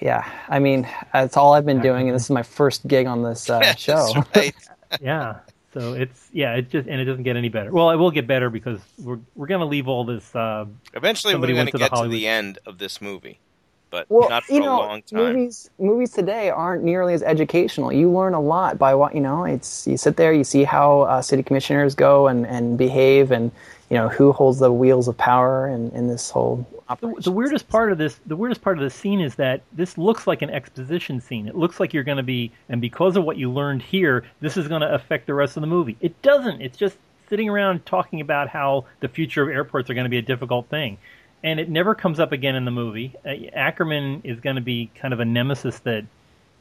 Yeah. 0.00 0.28
I 0.48 0.58
mean, 0.58 0.88
that's 1.12 1.36
all 1.36 1.54
I've 1.54 1.66
been 1.66 1.80
doing, 1.80 2.08
and 2.08 2.14
this 2.14 2.24
is 2.24 2.30
my 2.30 2.42
first 2.42 2.86
gig 2.86 3.06
on 3.06 3.22
this 3.22 3.48
uh, 3.50 3.58
That's 3.62 3.80
show. 3.80 4.24
right. 4.34 4.54
yeah. 5.00 5.36
So 5.74 5.92
it's 5.92 6.28
yeah, 6.32 6.54
it 6.54 6.70
just 6.70 6.88
and 6.88 7.00
it 7.00 7.04
doesn't 7.04 7.24
get 7.24 7.36
any 7.36 7.50
better. 7.50 7.70
Well, 7.70 7.90
it 7.90 7.96
will 7.96 8.10
get 8.10 8.26
better 8.26 8.48
because 8.50 8.80
we're 8.98 9.18
we're 9.34 9.46
gonna 9.46 9.66
leave 9.66 9.86
all 9.86 10.04
this. 10.04 10.34
Uh, 10.34 10.64
Eventually, 10.94 11.32
Somebody 11.34 11.52
we're 11.52 11.56
going 11.58 11.66
went 11.66 11.68
to 11.68 11.72
to 11.72 11.78
the 11.78 11.90
get 11.90 12.02
to 12.02 12.08
the 12.08 12.26
end 12.26 12.58
of 12.64 12.78
this 12.78 13.00
movie, 13.02 13.38
but 13.90 14.06
Well, 14.08 14.30
not 14.30 14.44
for 14.44 14.54
you 14.54 14.62
a 14.62 14.64
long 14.64 15.02
time. 15.02 15.18
movies 15.34 15.68
movies 15.78 16.12
today 16.12 16.48
aren't 16.48 16.84
nearly 16.84 17.12
as 17.12 17.22
educational. 17.22 17.92
You 17.92 18.10
learn 18.10 18.32
a 18.32 18.40
lot 18.40 18.78
by 18.78 18.94
what 18.94 19.14
you 19.14 19.20
know. 19.20 19.44
It's 19.44 19.86
you 19.86 19.98
sit 19.98 20.16
there, 20.16 20.32
you 20.32 20.42
see 20.44 20.64
how 20.64 21.02
uh, 21.02 21.20
city 21.22 21.42
commissioners 21.42 21.94
go 21.94 22.28
and, 22.28 22.46
and 22.46 22.78
behave, 22.78 23.30
and 23.30 23.52
you 23.90 23.96
know 23.96 24.08
who 24.08 24.32
holds 24.32 24.58
the 24.58 24.72
wheels 24.72 25.08
of 25.08 25.16
power 25.16 25.68
in, 25.68 25.90
in 25.90 26.08
this 26.08 26.30
whole 26.30 26.66
the, 26.96 27.14
the 27.22 27.30
weirdest 27.30 27.68
part 27.68 27.92
of 27.92 27.98
this, 27.98 28.18
the 28.26 28.36
weirdest 28.36 28.62
part 28.62 28.78
of 28.78 28.84
the 28.84 28.90
scene 28.90 29.20
is 29.20 29.34
that 29.34 29.60
this 29.72 29.98
looks 29.98 30.26
like 30.26 30.42
an 30.42 30.50
exposition 30.50 31.20
scene. 31.20 31.46
It 31.46 31.54
looks 31.54 31.80
like 31.80 31.92
you're 31.92 32.04
going 32.04 32.16
to 32.16 32.22
be, 32.22 32.50
and 32.68 32.80
because 32.80 33.16
of 33.16 33.24
what 33.24 33.36
you 33.36 33.50
learned 33.50 33.82
here, 33.82 34.24
this 34.40 34.56
is 34.56 34.68
going 34.68 34.80
to 34.80 34.94
affect 34.94 35.26
the 35.26 35.34
rest 35.34 35.56
of 35.56 35.60
the 35.60 35.66
movie. 35.66 35.96
It 36.00 36.20
doesn't. 36.22 36.62
It's 36.62 36.78
just 36.78 36.96
sitting 37.28 37.48
around 37.48 37.84
talking 37.84 38.20
about 38.22 38.48
how 38.48 38.86
the 39.00 39.08
future 39.08 39.42
of 39.42 39.50
airports 39.50 39.90
are 39.90 39.94
going 39.94 40.06
to 40.06 40.10
be 40.10 40.18
a 40.18 40.22
difficult 40.22 40.68
thing, 40.68 40.96
and 41.44 41.60
it 41.60 41.68
never 41.68 41.94
comes 41.94 42.18
up 42.18 42.32
again 42.32 42.54
in 42.54 42.64
the 42.64 42.70
movie. 42.70 43.14
Uh, 43.24 43.34
Ackerman 43.52 44.22
is 44.24 44.40
going 44.40 44.56
to 44.56 44.62
be 44.62 44.90
kind 44.94 45.12
of 45.12 45.20
a 45.20 45.26
nemesis 45.26 45.78
that 45.80 46.06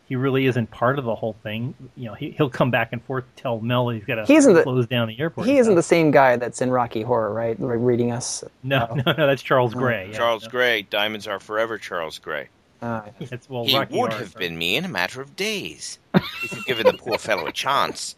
he 0.08 0.16
really 0.16 0.46
isn't 0.46 0.72
part 0.72 0.98
of 1.00 1.06
the 1.06 1.16
whole 1.16 1.36
thing. 1.44 1.74
You 1.96 2.06
know, 2.06 2.14
he, 2.14 2.32
he'll 2.32 2.50
come 2.50 2.72
back 2.72 2.90
and 2.94 3.04
forth, 3.04 3.26
tell 3.36 3.60
Mel 3.60 3.90
he's 3.90 4.04
got 4.06 4.20
He 4.20 4.34
to 4.34 4.34
isn't 4.34 4.54
the- 4.54 4.64
close 4.64 4.88
down 4.88 5.08
the 5.08 5.20
airport. 5.20 5.48
He 5.48 5.58
isn't 5.58 5.76
the 5.76 5.84
same 5.84 6.12
guy 6.12 6.36
that's 6.38 6.62
in 6.62 6.72
Rocky 6.72 7.02
Horror, 7.02 7.34
right? 7.34 7.60
Like, 7.60 7.78
Reading 7.80 8.12
us. 8.12 8.44
no, 8.64 8.88
no, 9.06 9.14
no. 9.18 9.28
That's 9.28 9.42
Charles 9.42 9.74
Gray. 9.74 10.10
yeah. 10.12 10.18
Charles 10.18 10.48
Gray, 10.48 10.84
Diamonds 10.84 11.28
Are 11.28 11.40
Forever, 11.40 11.78
Charles 11.78 12.20
Gray. 12.20 12.48
Uh, 12.82 13.02
It's 13.20 13.50
well, 13.50 13.66
he 13.66 13.76
Rocky 13.78 13.98
would 13.98 14.12
Horror, 14.12 14.20
have 14.24 14.32
sorry. 14.34 14.48
been 14.50 14.58
me 14.58 14.76
in 14.78 14.86
a 14.86 14.90
matter 14.90 15.20
of 15.22 15.36
days 15.36 15.98
if 16.14 16.52
you'd 16.56 16.66
given 16.66 16.86
the 16.86 16.94
poor 16.94 17.18
fellow 17.18 17.46
a 17.48 17.52
chance. 17.52 18.16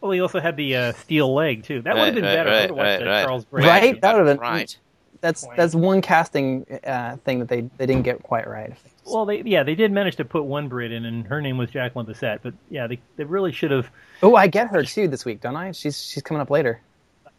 Well, 0.00 0.12
he 0.12 0.20
also 0.20 0.38
had 0.38 0.56
the 0.56 0.76
uh, 0.76 0.92
steel 0.92 1.34
leg 1.34 1.64
too. 1.64 1.82
That 1.82 1.96
would 1.96 2.04
have 2.04 2.14
been 2.14 2.24
right, 2.24 2.34
better. 2.36 2.50
Right, 2.50 2.60
would 2.60 2.68
have 2.68 2.76
watched 2.76 3.00
right, 3.00 3.06
right. 3.08 3.24
Charles 3.24 3.44
Gray. 3.46 3.64
Right? 3.66 4.00
That 4.00 4.12
would've 4.16 4.26
been- 4.38 4.38
right. 4.40 4.78
That's 5.20 5.44
Point. 5.44 5.56
that's 5.56 5.74
one 5.74 6.00
casting 6.02 6.66
uh, 6.84 7.16
thing 7.24 7.40
that 7.40 7.48
they, 7.48 7.62
they 7.76 7.86
didn't 7.86 8.02
get 8.02 8.22
quite 8.22 8.48
right. 8.48 8.72
Well, 9.04 9.24
they 9.26 9.42
yeah 9.42 9.62
they 9.62 9.74
did 9.74 9.90
manage 9.92 10.16
to 10.16 10.24
put 10.24 10.44
one 10.44 10.68
Brit 10.68 10.92
in, 10.92 11.04
and 11.04 11.26
her 11.26 11.40
name 11.40 11.56
was 11.58 11.70
Jacqueline 11.70 12.06
Bisset. 12.06 12.40
But 12.42 12.54
yeah, 12.70 12.86
they 12.86 13.00
they 13.16 13.24
really 13.24 13.52
should 13.52 13.70
have. 13.70 13.90
Oh, 14.22 14.34
I 14.36 14.46
get 14.48 14.68
her 14.68 14.82
too 14.84 15.08
this 15.08 15.24
week, 15.24 15.40
don't 15.40 15.56
I? 15.56 15.72
She's 15.72 16.02
she's 16.02 16.22
coming 16.22 16.40
up 16.40 16.50
later. 16.50 16.80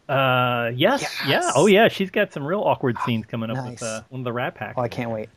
Uh, 0.08 0.72
yes, 0.74 1.02
Yes. 1.04 1.24
yeah, 1.28 1.52
oh 1.56 1.68
yeah, 1.68 1.88
she's 1.88 2.10
got 2.10 2.34
some 2.34 2.44
real 2.44 2.62
awkward 2.62 2.98
scenes 3.06 3.28
coming 3.28 3.52
up 3.52 3.58
Nice. 3.58 3.72
with 3.74 3.84
uh, 3.84 4.02
one 4.10 4.22
of 4.22 4.26
the 4.26 4.34
Rat 4.34 4.56
Pack. 4.56 4.74
Oh, 4.76 4.82
I 4.82 4.88
can't 4.88 5.12
wait. 5.12 5.30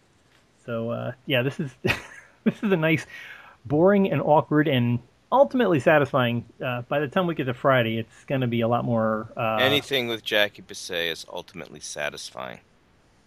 So 0.65 0.91
uh, 0.91 1.13
yeah, 1.27 1.43
this 1.43 1.61
is 1.61 1.71
this 1.83 2.63
is 2.63 2.73
a 2.73 2.77
nice, 2.77 3.05
boring 3.67 4.11
and 4.11 4.23
awkward 4.23 4.69
and 4.69 4.99
ultimately 5.33 5.81
satisfying. 5.81 6.45
Uh, 6.65 6.83
by 6.83 7.01
the 7.01 7.09
time 7.09 7.27
we 7.27 7.35
get 7.35 7.45
to 7.45 7.55
Friday, 7.55 7.99
it's 7.99 8.25
going 8.27 8.43
to 8.43 8.47
be 8.47 8.61
a 8.61 8.69
lot 8.69 8.85
more. 8.85 9.29
Uh, 9.37 9.57
Anything 9.61 10.07
with 10.09 10.23
Jackie 10.23 10.63
Bisset 10.63 11.11
is 11.11 11.27
ultimately 11.33 11.81
satisfying. 11.81 12.61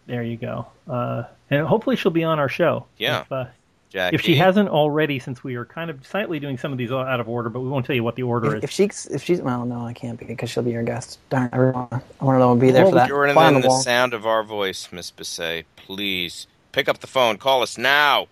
There 0.06 0.24
you 0.24 0.38
go. 0.38 0.68
Uh, 0.88 1.24
and 1.50 1.66
hopefully 1.66 1.96
she'll 1.96 2.12
be 2.12 2.24
on 2.24 2.40
our 2.40 2.48
show. 2.50 2.86
Yeah. 2.98 3.22
If, 3.22 3.32
uh, 3.32 3.46
Jackie. 3.90 4.16
if 4.16 4.22
she 4.22 4.36
hasn't 4.36 4.70
already, 4.70 5.20
since 5.20 5.44
we 5.44 5.56
are 5.56 5.66
kind 5.66 5.90
of 5.90 6.06
slightly 6.06 6.40
doing 6.40 6.58
some 6.58 6.72
of 6.72 6.78
these 6.78 6.92
out 6.92 7.20
of 7.20 7.28
order, 7.28 7.50
but 7.50 7.62
we 7.62 7.70
won't 7.70 7.86
tell 7.86 7.96
you 7.96 8.04
what 8.04 8.16
the 8.16 8.24
order 8.24 8.56
If, 8.56 8.58
is. 8.58 8.64
if 8.66 8.72
she's 8.72 9.06
if 9.08 9.24
she's 9.24 9.42
well, 9.42 9.66
no, 9.66 9.86
I 9.86 9.94
can't 9.94 10.20
be 10.20 10.26
because 10.26 10.50
she'll 10.50 10.64
be 10.64 10.72
your 10.72 10.84
guest. 10.84 11.18
Darn, 11.30 11.50
I 11.54 11.58
want 11.58 12.04
to 12.22 12.40
know 12.40 12.56
be 12.56 12.72
there 12.72 12.84
Well, 12.84 12.92
for 12.92 12.96
that. 12.96 13.08
You're 13.08 13.32
Fly 13.34 13.48
in 13.48 13.54
the 13.56 13.62
the 13.62 13.70
sound 13.70 14.14
of 14.14 14.26
our 14.26 14.44
voice, 14.44 14.90
Miss 14.92 15.12
Bisset. 15.12 15.64
Please 15.76 16.46
pick 16.72 16.88
up 16.90 17.00
the 17.00 17.08
phone. 17.08 17.38
Call 17.38 17.62
us 17.64 17.78
now. 17.78 18.28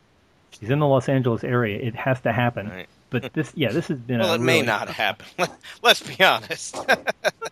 She's 0.51 0.69
in 0.69 0.79
the 0.79 0.87
Los 0.87 1.07
Angeles 1.09 1.43
area. 1.43 1.79
It 1.79 1.95
has 1.95 2.19
to 2.21 2.31
happen. 2.33 2.69
Right. 2.69 2.87
But 3.13 3.31
this, 3.33 3.53
yeah, 3.55 3.71
this 3.71 3.87
has 3.87 3.99
been. 3.99 4.19
Well, 4.19 4.31
a 4.33 4.35
it 4.35 4.41
may 4.41 4.55
really- 4.55 4.67
not 4.67 4.89
happen. 4.89 5.25
Let's 5.81 6.01
be 6.01 6.21
honest. 6.23 6.75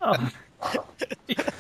Oh, 0.04 0.16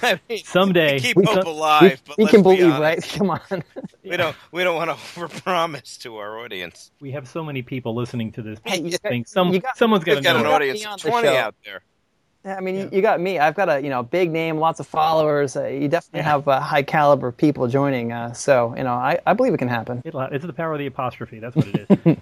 I 0.03 0.19
mean, 0.29 0.43
Someday. 0.43 0.93
we 0.95 0.99
keep 0.99 1.17
We 1.17 1.25
hope 1.25 1.37
can- 1.39 1.47
alive, 1.47 2.01
but 2.07 2.17
we 2.17 2.25
can 2.27 2.41
be 2.41 2.43
believe, 2.43 2.63
honest. 2.73 2.79
right? 2.81 3.17
Come 3.17 3.29
on. 3.31 3.63
We 4.03 4.17
don't. 4.17 4.35
We 4.51 4.63
don't 4.63 4.75
want 4.75 4.89
to 4.89 4.95
overpromise 4.95 5.97
to 6.01 6.17
our 6.17 6.39
audience. 6.39 6.91
we 6.99 7.11
have 7.11 7.27
so 7.27 7.43
many 7.43 7.61
people 7.61 7.95
listening 7.95 8.31
to 8.33 8.41
this 8.41 8.59
Hey, 8.65 8.81
you 8.81 8.97
got- 8.97 9.27
Some, 9.27 9.53
you 9.53 9.59
got- 9.59 9.77
someone's 9.77 10.03
got 10.03 10.13
to 10.13 10.17
We've 10.17 10.23
got 10.23 10.35
an 10.35 10.41
it. 10.41 10.43
got 10.45 10.53
audience 10.53 10.85
of 10.85 10.97
twenty 11.01 11.27
show. 11.29 11.35
out 11.35 11.55
there. 11.65 11.81
Yeah, 12.45 12.55
I 12.57 12.59
mean, 12.61 12.75
Yeah. 12.75 12.83
you, 12.85 12.89
you 12.93 13.01
got 13.03 13.19
me. 13.21 13.37
I've 13.39 13.53
got 13.55 13.69
a 13.69 13.79
you 13.81 13.89
know 13.89 14.01
big 14.03 14.31
name, 14.31 14.57
lots 14.57 14.79
of 14.79 14.87
followers. 14.87 15.55
Uh, 15.55 15.65
you 15.67 15.87
definitely 15.87 16.19
Yeah. 16.21 16.31
have 16.31 16.47
uh, 16.47 16.59
high 16.59 16.81
caliber 16.83 17.31
people 17.31 17.67
joining. 17.67 18.11
Uh, 18.11 18.33
so 18.33 18.73
you 18.75 18.83
know, 18.83 18.93
I, 18.93 19.19
I 19.27 19.33
believe 19.33 19.53
it 19.53 19.57
can 19.59 19.67
happen. 19.67 20.01
It'll, 20.05 20.21
it's 20.21 20.45
the 20.45 20.53
power 20.53 20.73
of 20.73 20.79
the 20.79 20.87
apostrophe. 20.87 21.39
That's 21.39 21.55
what 21.55 21.67
it 21.67 21.87
is. 22.05 22.17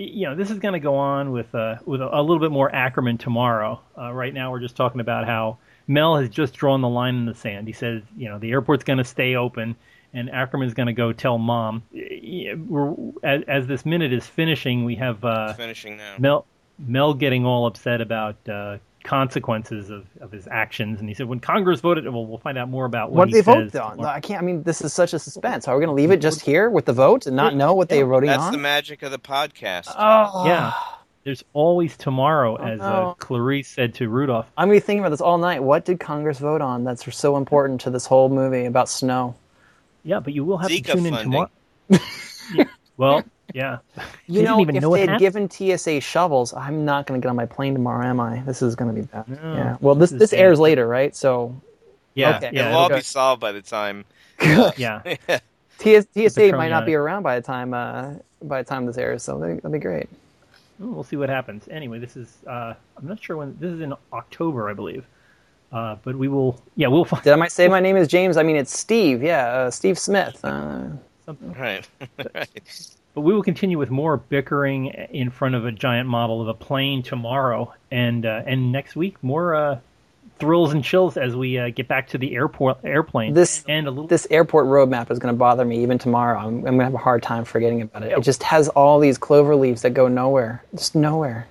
You 0.00 0.28
know, 0.28 0.34
this 0.34 0.50
is 0.50 0.58
going 0.58 0.72
to 0.72 0.80
go 0.80 0.96
on 0.96 1.30
with 1.30 1.54
uh, 1.54 1.76
with 1.84 2.00
a, 2.00 2.08
a 2.18 2.22
little 2.22 2.38
bit 2.38 2.50
more 2.50 2.74
Ackerman 2.74 3.18
tomorrow. 3.18 3.82
Uh, 3.98 4.10
right 4.10 4.32
now, 4.32 4.50
we're 4.50 4.60
just 4.60 4.74
talking 4.74 5.02
about 5.02 5.26
how 5.26 5.58
Mel 5.86 6.16
has 6.16 6.30
just 6.30 6.54
drawn 6.54 6.80
the 6.80 6.88
line 6.88 7.16
in 7.16 7.26
the 7.26 7.34
sand. 7.34 7.66
He 7.66 7.74
says, 7.74 8.02
you 8.16 8.26
know, 8.26 8.38
the 8.38 8.50
airport's 8.50 8.82
going 8.82 8.96
to 8.96 9.04
stay 9.04 9.34
open, 9.34 9.76
and 10.14 10.30
Ackerman's 10.30 10.72
going 10.72 10.86
to 10.86 10.94
go 10.94 11.12
tell 11.12 11.36
mom. 11.36 11.82
We're, 11.92 12.94
as, 13.22 13.42
as 13.46 13.66
this 13.66 13.84
minute 13.84 14.14
is 14.14 14.26
finishing, 14.26 14.86
we 14.86 14.94
have 14.96 15.22
uh, 15.22 15.52
Finishing 15.52 15.98
now. 15.98 16.14
Mel 16.18 16.46
Mel 16.78 17.12
getting 17.12 17.44
all 17.44 17.66
upset 17.66 18.00
about 18.00 18.36
uh, 18.48 18.78
consequences 19.04 19.90
of, 19.90 20.06
of 20.20 20.30
his 20.32 20.46
actions, 20.48 21.00
and 21.00 21.08
he 21.08 21.14
said, 21.14 21.26
when 21.26 21.40
Congress 21.40 21.80
voted, 21.80 22.04
well, 22.08 22.26
we'll 22.26 22.38
find 22.38 22.58
out 22.58 22.68
more 22.68 22.84
about 22.84 23.10
what, 23.10 23.18
What 23.18 23.28
he 23.28 23.34
they 23.34 23.40
vote 23.40 23.70
says 23.72 23.80
on? 23.80 23.96
tomorrow. 23.96 24.14
I 24.14 24.20
can't. 24.20 24.42
I 24.42 24.44
mean, 24.44 24.62
this 24.62 24.82
is 24.82 24.92
such 24.92 25.12
a 25.14 25.18
suspense. 25.18 25.66
Are 25.68 25.76
we 25.76 25.84
going 25.84 25.94
to 25.96 26.00
leave 26.00 26.10
it 26.10 26.20
just 26.20 26.40
here 26.40 26.68
with 26.70 26.84
the 26.84 26.92
vote 26.92 27.26
and 27.26 27.34
not 27.36 27.54
know 27.54 27.74
what 27.74 27.88
they 27.88 28.02
voted 28.02 28.28
on? 28.30 28.38
That's 28.38 28.52
the 28.52 28.58
magic 28.58 29.02
of 29.02 29.10
the 29.10 29.18
podcast. 29.18 29.92
oh, 29.96 30.46
Yeah. 30.46 30.72
There's 31.22 31.44
always 31.52 31.98
tomorrow, 31.98 32.56
as 32.56 32.80
uh, 32.80 32.90
no. 32.90 33.16
Clarice 33.18 33.68
said 33.68 33.92
to 33.96 34.08
Rudolph. 34.08 34.46
I'm 34.56 34.68
gonna 34.68 34.76
be 34.76 34.80
thinking 34.80 35.00
about 35.00 35.10
this 35.10 35.20
all 35.20 35.36
night. 35.36 35.62
What 35.62 35.84
did 35.84 36.00
Congress 36.00 36.38
vote 36.38 36.62
on 36.62 36.82
that's 36.84 37.14
so 37.14 37.36
important 37.36 37.82
to 37.82 37.90
this 37.90 38.06
whole 38.06 38.30
movie 38.30 38.64
about 38.64 38.88
snow? 38.88 39.34
Yeah, 40.02 40.20
but 40.20 40.32
you 40.32 40.46
will 40.46 40.56
have 40.56 40.70
Zika 40.70 40.86
to 40.86 40.92
tune 40.94 41.06
in 41.06 41.14
tomorrow. 41.14 41.50
Yeah, 42.54 42.64
Well, 42.96 43.22
yeah. 43.54 43.78
You 44.26 44.42
know, 44.42 44.60
even 44.60 44.76
if 44.76 44.82
know 44.82 44.92
they 44.92 45.06
had 45.06 45.18
given 45.18 45.50
TSA 45.50 46.00
shovels, 46.00 46.54
I'm 46.54 46.84
not 46.84 47.06
going 47.06 47.20
to 47.20 47.24
get 47.24 47.30
on 47.30 47.36
my 47.36 47.46
plane 47.46 47.74
tomorrow, 47.74 48.06
am 48.06 48.20
I? 48.20 48.40
This 48.40 48.62
is 48.62 48.76
going 48.76 48.94
to 48.94 49.00
be 49.00 49.06
bad. 49.06 49.28
No, 49.28 49.54
yeah. 49.54 49.76
Well, 49.80 49.94
this 49.94 50.10
this 50.10 50.30
this 50.30 50.32
airs 50.32 50.58
bad. 50.58 50.62
later, 50.64 50.86
right? 50.88 51.14
So 51.16 51.60
Yeah, 52.14 52.36
Okay. 52.36 52.50
yeah, 52.52 52.66
It'll 52.66 52.78
all 52.78 52.86
okay. 52.86 52.96
be 52.96 53.02
solved 53.02 53.40
by 53.40 53.52
the 53.52 53.62
time. 53.62 54.04
yeah. 54.76 55.02
TS, 55.78 56.06
TSA 56.14 56.52
might 56.52 56.68
not 56.68 56.84
be 56.86 56.94
around 56.94 57.22
by 57.22 57.40
the 57.40 57.46
time 57.46 57.74
uh, 57.74 58.14
by 58.42 58.62
the 58.62 58.68
time 58.68 58.86
this 58.86 58.98
airs, 58.98 59.22
so 59.22 59.38
that'd 59.38 59.58
that'd 59.58 59.72
be 59.72 59.78
great. 59.78 60.08
Well, 60.78 60.90
We'll 60.90 61.04
see 61.04 61.16
what 61.16 61.28
happens. 61.28 61.68
Anyway, 61.70 61.98
this 61.98 62.16
is 62.16 62.36
uh, 62.46 62.74
I'm 62.96 63.06
not 63.08 63.22
sure 63.22 63.36
when 63.36 63.56
this 63.60 63.72
is 63.72 63.80
in 63.80 63.94
October, 64.12 64.68
I 64.68 64.74
believe. 64.74 65.04
Uh, 65.72 65.96
but 66.02 66.16
we 66.16 66.28
will. 66.28 66.60
Yeah, 66.76 66.88
we'll 66.88 67.04
find. 67.04 67.22
Did 67.22 67.32
I 67.32 67.36
might 67.36 67.52
say 67.52 67.68
my 67.68 67.80
name 67.80 67.96
is 67.96 68.08
James? 68.08 68.36
I 68.36 68.42
mean 68.42 68.56
it's 68.56 68.76
Steve. 68.78 69.22
Yeah, 69.22 69.46
uh, 69.48 69.70
Steve 69.70 69.98
Smith. 69.98 70.44
Uh, 70.44 70.88
Right. 71.40 71.88
right. 72.34 72.96
But 73.14 73.22
we 73.22 73.34
will 73.34 73.42
continue 73.42 73.76
with 73.78 73.90
more 73.90 74.16
bickering 74.16 74.86
in 74.86 75.30
front 75.30 75.54
of 75.56 75.66
a 75.66 75.72
giant 75.72 76.08
model 76.08 76.40
of 76.40 76.48
a 76.48 76.54
plane 76.54 77.02
tomorrow, 77.02 77.74
and 77.90 78.24
uh, 78.24 78.42
and 78.46 78.70
next 78.70 78.94
week 78.94 79.16
more 79.22 79.54
uh, 79.54 79.80
thrills 80.38 80.72
and 80.72 80.82
chills 80.84 81.16
as 81.16 81.34
we 81.34 81.58
uh, 81.58 81.70
get 81.70 81.88
back 81.88 82.08
to 82.08 82.18
the 82.18 82.34
airport 82.34 82.78
airplane. 82.84 83.34
This- 83.34 83.64
and 83.68 83.86
a 83.86 83.90
little. 83.90 84.06
this 84.06 84.26
airport 84.30 84.66
roadmap 84.66 85.10
is 85.10 85.18
going 85.18 85.34
to 85.34 85.38
bother 85.38 85.64
me 85.64 85.82
even 85.82 85.98
tomorrow. 85.98 86.38
I'm, 86.38 86.56
I'm 86.58 86.62
going 86.62 86.78
to 86.78 86.84
have 86.84 86.94
a 86.94 86.98
hard 86.98 87.22
time 87.22 87.44
forgetting 87.44 87.82
about 87.82 88.04
it. 88.04 88.12
It 88.12 88.20
just 88.22 88.42
has 88.44 88.68
all 88.70 89.00
these 89.00 89.18
clover 89.18 89.54
leaves 89.56 89.82
that 89.82 89.90
go 89.90 90.08
nowhere, 90.08 90.62
just 90.74 90.94
nowhere. 90.94 91.46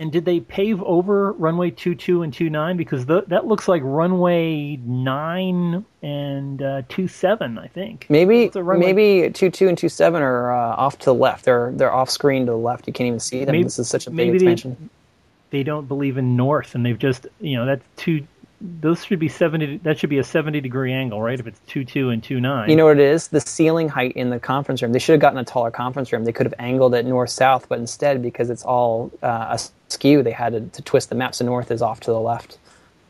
And 0.00 0.10
did 0.10 0.24
they 0.24 0.40
pave 0.40 0.82
over 0.82 1.32
runway 1.32 1.70
22 1.70 2.22
and 2.22 2.32
29? 2.32 2.76
Because 2.78 3.04
th- 3.04 3.26
that 3.26 3.46
looks 3.46 3.68
like 3.68 3.82
runway 3.84 4.76
9 4.76 5.84
and 6.02 6.62
uh, 6.62 6.82
27, 6.88 7.58
I 7.58 7.66
think. 7.66 8.06
Maybe 8.08 8.50
maybe 8.54 9.30
two 9.30 9.50
two 9.50 9.68
and 9.68 9.76
two 9.76 9.90
seven 9.90 10.22
are 10.22 10.52
uh, 10.52 10.74
off 10.76 10.98
to 11.00 11.04
the 11.04 11.14
left. 11.14 11.44
They're 11.44 11.70
they're 11.72 11.92
off 11.92 12.08
screen 12.08 12.46
to 12.46 12.52
the 12.52 12.58
left. 12.58 12.86
You 12.86 12.94
can't 12.94 13.08
even 13.08 13.20
see 13.20 13.44
them. 13.44 13.52
Maybe- 13.52 13.64
this 13.64 13.78
is 13.78 13.88
such 13.88 14.06
a 14.06 14.10
big 14.10 14.16
maybe 14.16 14.38
they- 14.38 14.52
expansion. 14.52 14.88
They 15.50 15.64
don't 15.64 15.86
believe 15.88 16.16
in 16.16 16.36
north, 16.36 16.76
and 16.76 16.86
they've 16.86 16.98
just, 16.98 17.26
you 17.40 17.56
know, 17.56 17.66
that's 17.66 17.82
two. 17.96 18.26
Those 18.60 19.04
should 19.04 19.18
be 19.18 19.28
70. 19.28 19.78
That 19.78 19.98
should 19.98 20.10
be 20.10 20.18
a 20.18 20.24
70 20.24 20.60
degree 20.60 20.92
angle, 20.92 21.20
right? 21.20 21.40
If 21.40 21.46
it's 21.46 21.60
22 21.66 22.10
and 22.10 22.22
29. 22.22 22.70
You 22.70 22.76
know 22.76 22.84
what 22.84 23.00
it 23.00 23.04
is? 23.04 23.28
The 23.28 23.40
ceiling 23.40 23.88
height 23.88 24.12
in 24.12 24.30
the 24.30 24.38
conference 24.38 24.80
room. 24.80 24.92
They 24.92 24.98
should 24.98 25.14
have 25.14 25.20
gotten 25.20 25.38
a 25.38 25.44
taller 25.44 25.70
conference 25.72 26.12
room. 26.12 26.24
They 26.24 26.32
could 26.32 26.46
have 26.46 26.54
angled 26.58 26.94
it 26.94 27.04
north 27.04 27.30
south, 27.30 27.68
but 27.68 27.78
instead, 27.80 28.22
because 28.22 28.48
it's 28.48 28.62
all 28.62 29.10
uh, 29.22 29.56
askew, 29.90 30.22
they 30.22 30.30
had 30.30 30.52
to, 30.52 30.60
to 30.60 30.82
twist 30.82 31.08
the 31.08 31.14
map 31.14 31.34
so 31.34 31.44
north 31.44 31.70
is 31.70 31.82
off 31.82 32.00
to 32.00 32.10
the 32.10 32.20
left. 32.20 32.58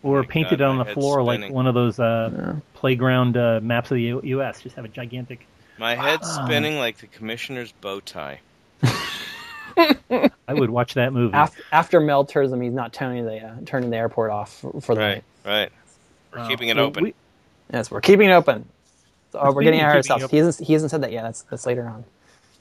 or 0.02 0.20
my 0.22 0.26
painted 0.26 0.58
God, 0.58 0.64
it 0.64 0.68
on 0.68 0.78
the 0.78 0.84
head's 0.84 0.94
floor 0.94 1.22
like 1.22 1.50
one 1.50 1.66
of 1.66 1.74
those 1.74 1.98
uh, 2.00 2.56
playground 2.74 3.36
uh, 3.36 3.60
maps 3.62 3.90
of 3.90 3.96
the 3.96 4.02
U- 4.02 4.20
U.S. 4.24 4.60
Just 4.62 4.76
have 4.76 4.84
a 4.84 4.88
gigantic. 4.88 5.46
My 5.78 5.94
head's 5.94 6.28
spinning 6.30 6.76
like 6.78 6.98
the 6.98 7.06
commissioner's 7.06 7.72
bow 7.72 8.00
tie. 8.00 8.40
I 9.76 10.30
would 10.54 10.70
watch 10.70 10.94
that 10.94 11.12
movie. 11.12 11.32
After, 11.34 11.62
after 11.72 12.00
Mel 12.00 12.24
turns 12.24 12.50
them, 12.50 12.60
he's 12.60 12.72
not 12.72 12.92
turning 12.92 13.24
the 13.24 13.38
uh, 13.46 13.54
turning 13.64 13.90
the 13.90 13.96
airport 13.96 14.30
off 14.30 14.52
for, 14.58 14.80
for 14.80 14.94
the 14.94 15.00
Right. 15.00 15.24
night. 15.44 15.50
Right. 15.52 15.72
We're 16.32 16.38
Uh, 16.40 16.48
keeping 16.48 16.68
it 16.68 16.76
well, 16.76 16.86
open. 16.86 17.04
we- 17.04 17.14
Yes, 17.72 17.88
we're 17.90 18.00
keeping 18.00 18.28
it 18.28 18.32
open. 18.32 18.66
So, 19.30 19.38
oh, 19.40 19.52
we're 19.52 19.62
getting 19.62 19.78
of 19.80 19.84
ahead 19.86 19.96
of 20.04 20.10
ourselves. 20.10 20.30
He 20.32 20.38
hasn't 20.38 20.66
he 20.66 20.72
hasn't 20.72 20.90
said 20.90 21.02
that 21.02 21.12
yet. 21.12 21.22
That's 21.22 21.42
that's 21.42 21.66
later 21.66 21.86
on. 21.88 22.04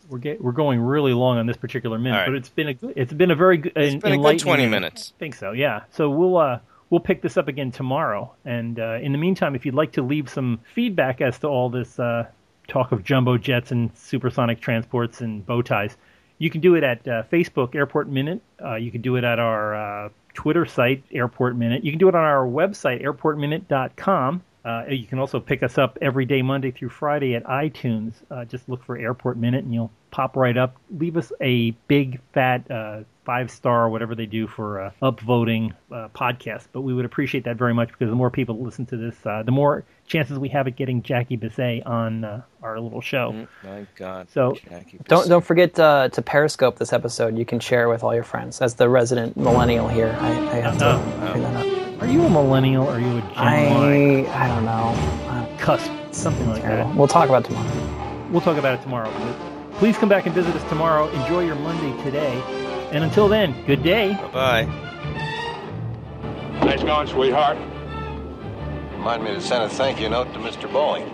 We're 0.09 0.17
get, 0.17 0.41
we're 0.41 0.51
going 0.51 0.79
really 0.81 1.13
long 1.13 1.37
on 1.37 1.45
this 1.45 1.57
particular 1.57 1.97
minute, 1.99 2.17
right. 2.17 2.25
but 2.25 2.35
it's 2.35 2.49
been 2.49 2.67
a 2.67 2.73
good, 2.73 2.93
it's 2.95 3.13
been 3.13 3.31
a 3.31 3.35
very 3.35 3.57
good, 3.57 3.73
It's 3.75 4.01
been 4.01 4.13
a 4.13 4.17
good 4.17 4.39
20 4.39 4.67
minutes. 4.67 5.13
I 5.15 5.19
think 5.19 5.35
so, 5.35 5.51
yeah. 5.51 5.83
So 5.91 6.09
we'll 6.09 6.37
uh, 6.37 6.59
we'll 6.89 6.99
pick 6.99 7.21
this 7.21 7.37
up 7.37 7.47
again 7.47 7.71
tomorrow. 7.71 8.33
And 8.45 8.79
uh, 8.79 8.97
in 9.01 9.11
the 9.11 9.17
meantime, 9.17 9.55
if 9.55 9.65
you'd 9.65 9.75
like 9.75 9.91
to 9.93 10.01
leave 10.01 10.29
some 10.29 10.59
feedback 10.73 11.21
as 11.21 11.39
to 11.39 11.47
all 11.47 11.69
this 11.69 11.99
uh, 11.99 12.27
talk 12.67 12.91
of 12.91 13.03
jumbo 13.03 13.37
jets 13.37 13.71
and 13.71 13.95
supersonic 13.95 14.59
transports 14.59 15.21
and 15.21 15.45
bow 15.45 15.61
ties, 15.61 15.97
you 16.37 16.49
can 16.49 16.61
do 16.61 16.75
it 16.75 16.83
at 16.83 17.07
uh, 17.07 17.23
Facebook 17.31 17.75
Airport 17.75 18.09
Minute. 18.09 18.41
Uh, 18.63 18.75
you 18.75 18.91
can 18.91 19.01
do 19.01 19.15
it 19.15 19.23
at 19.23 19.39
our 19.39 20.05
uh, 20.05 20.09
Twitter 20.33 20.65
site 20.65 21.03
Airport 21.11 21.55
Minute. 21.55 21.83
You 21.83 21.91
can 21.91 21.99
do 21.99 22.09
it 22.09 22.15
on 22.15 22.23
our 22.23 22.45
website 22.47 23.03
airportminute.com. 23.03 24.43
Uh, 24.65 24.83
you 24.89 25.05
can 25.07 25.19
also 25.19 25.39
pick 25.39 25.63
us 25.63 25.77
up 25.77 25.97
every 26.01 26.25
day, 26.25 26.41
Monday 26.41 26.71
through 26.71 26.89
Friday, 26.89 27.33
at 27.35 27.43
iTunes. 27.45 28.13
Uh, 28.29 28.43
just 28.45 28.67
look 28.67 28.83
for 28.83 28.97
Airport 28.97 29.37
Minute, 29.37 29.63
and 29.63 29.73
you'll 29.73 29.91
pop 30.11 30.35
right 30.35 30.57
up. 30.57 30.75
Leave 30.97 31.15
us 31.17 31.31
a 31.39 31.71
big, 31.87 32.19
fat 32.33 32.69
uh, 32.69 33.01
five 33.23 33.49
star, 33.51 33.89
whatever 33.89 34.15
they 34.15 34.25
do 34.25 34.47
for 34.47 34.81
uh, 34.81 34.91
upvoting 35.01 35.71
uh, 35.91 36.09
podcasts. 36.15 36.67
But 36.73 36.81
we 36.81 36.93
would 36.93 37.05
appreciate 37.05 37.45
that 37.45 37.55
very 37.57 37.73
much 37.73 37.87
because 37.89 38.09
the 38.09 38.15
more 38.15 38.29
people 38.29 38.59
listen 38.59 38.85
to 38.87 38.97
this, 38.97 39.15
uh, 39.25 39.43
the 39.43 39.51
more 39.51 39.85
chances 40.07 40.37
we 40.37 40.49
have 40.49 40.67
at 40.67 40.75
getting 40.75 41.03
Jackie 41.03 41.37
Bisset 41.37 41.85
on 41.85 42.25
uh, 42.25 42.41
our 42.61 42.79
little 42.79 43.01
show. 43.01 43.31
Mm, 43.31 43.47
My 43.63 43.85
God. 43.95 44.29
So- 44.31 44.57
Don't 45.07 45.29
don't 45.29 45.45
forget 45.45 45.79
uh, 45.79 46.09
to 46.09 46.21
Periscope 46.21 46.77
this 46.79 46.91
episode. 46.91 47.37
You 47.37 47.45
can 47.45 47.59
share 47.61 47.83
it 47.83 47.89
with 47.89 48.03
all 48.03 48.13
your 48.13 48.23
friends. 48.23 48.59
As 48.61 48.73
the 48.75 48.89
resident 48.89 49.37
millennial 49.37 49.87
here, 49.87 50.17
I, 50.19 50.29
I 50.31 50.55
have 50.55 50.77
to 50.79 50.85
Oh, 50.95 51.31
bring 51.31 51.43
that 51.43 51.65
up. 51.65 51.78
Are 51.99 52.07
you 52.07 52.23
a 52.23 52.29
millennial? 52.29 52.85
Or 52.87 52.91
are 52.93 52.99
you 52.99 53.17
a 53.17 53.21
Gen 53.21 53.35
Y? 53.35 54.25
I 54.31 54.45
I 54.45 54.47
don't 54.47 54.65
know. 54.65 54.93
I- 55.29 55.45
Cusp, 55.59 55.91
something 56.13 56.47
like 56.49 56.61
that. 56.63 56.95
We'll 56.95 57.07
talk 57.07 57.27
about 57.27 57.43
it 57.43 57.49
tomorrow. 57.49 58.29
We'll 58.31 58.41
talk 58.41 58.57
about 58.57 58.79
it 58.79 58.81
tomorrow. 58.81 59.11
But 59.11 59.73
please 59.77 59.97
come 59.97 60.07
back 60.07 60.25
and 60.25 60.33
visit 60.33 60.55
us 60.55 60.63
tomorrow. 60.69 61.09
Enjoy 61.09 61.41
your 61.41 61.55
Monday 61.55 62.01
today. 62.03 62.41
And 62.91 63.03
until 63.03 63.27
then, 63.27 63.53
good 63.65 63.83
day. 63.83 64.13
Bye 64.13 64.65
bye. 64.65 64.65
Nice 66.65 66.81
going, 66.83 67.07
sweetheart. 67.07 67.57
Remind 68.93 69.23
me 69.23 69.31
to 69.31 69.41
send 69.41 69.63
a 69.63 69.69
thank 69.69 69.99
you 69.99 70.09
note 70.09 70.31
to 70.33 70.39
Mr. 70.39 70.71
Bowling. 70.71 71.05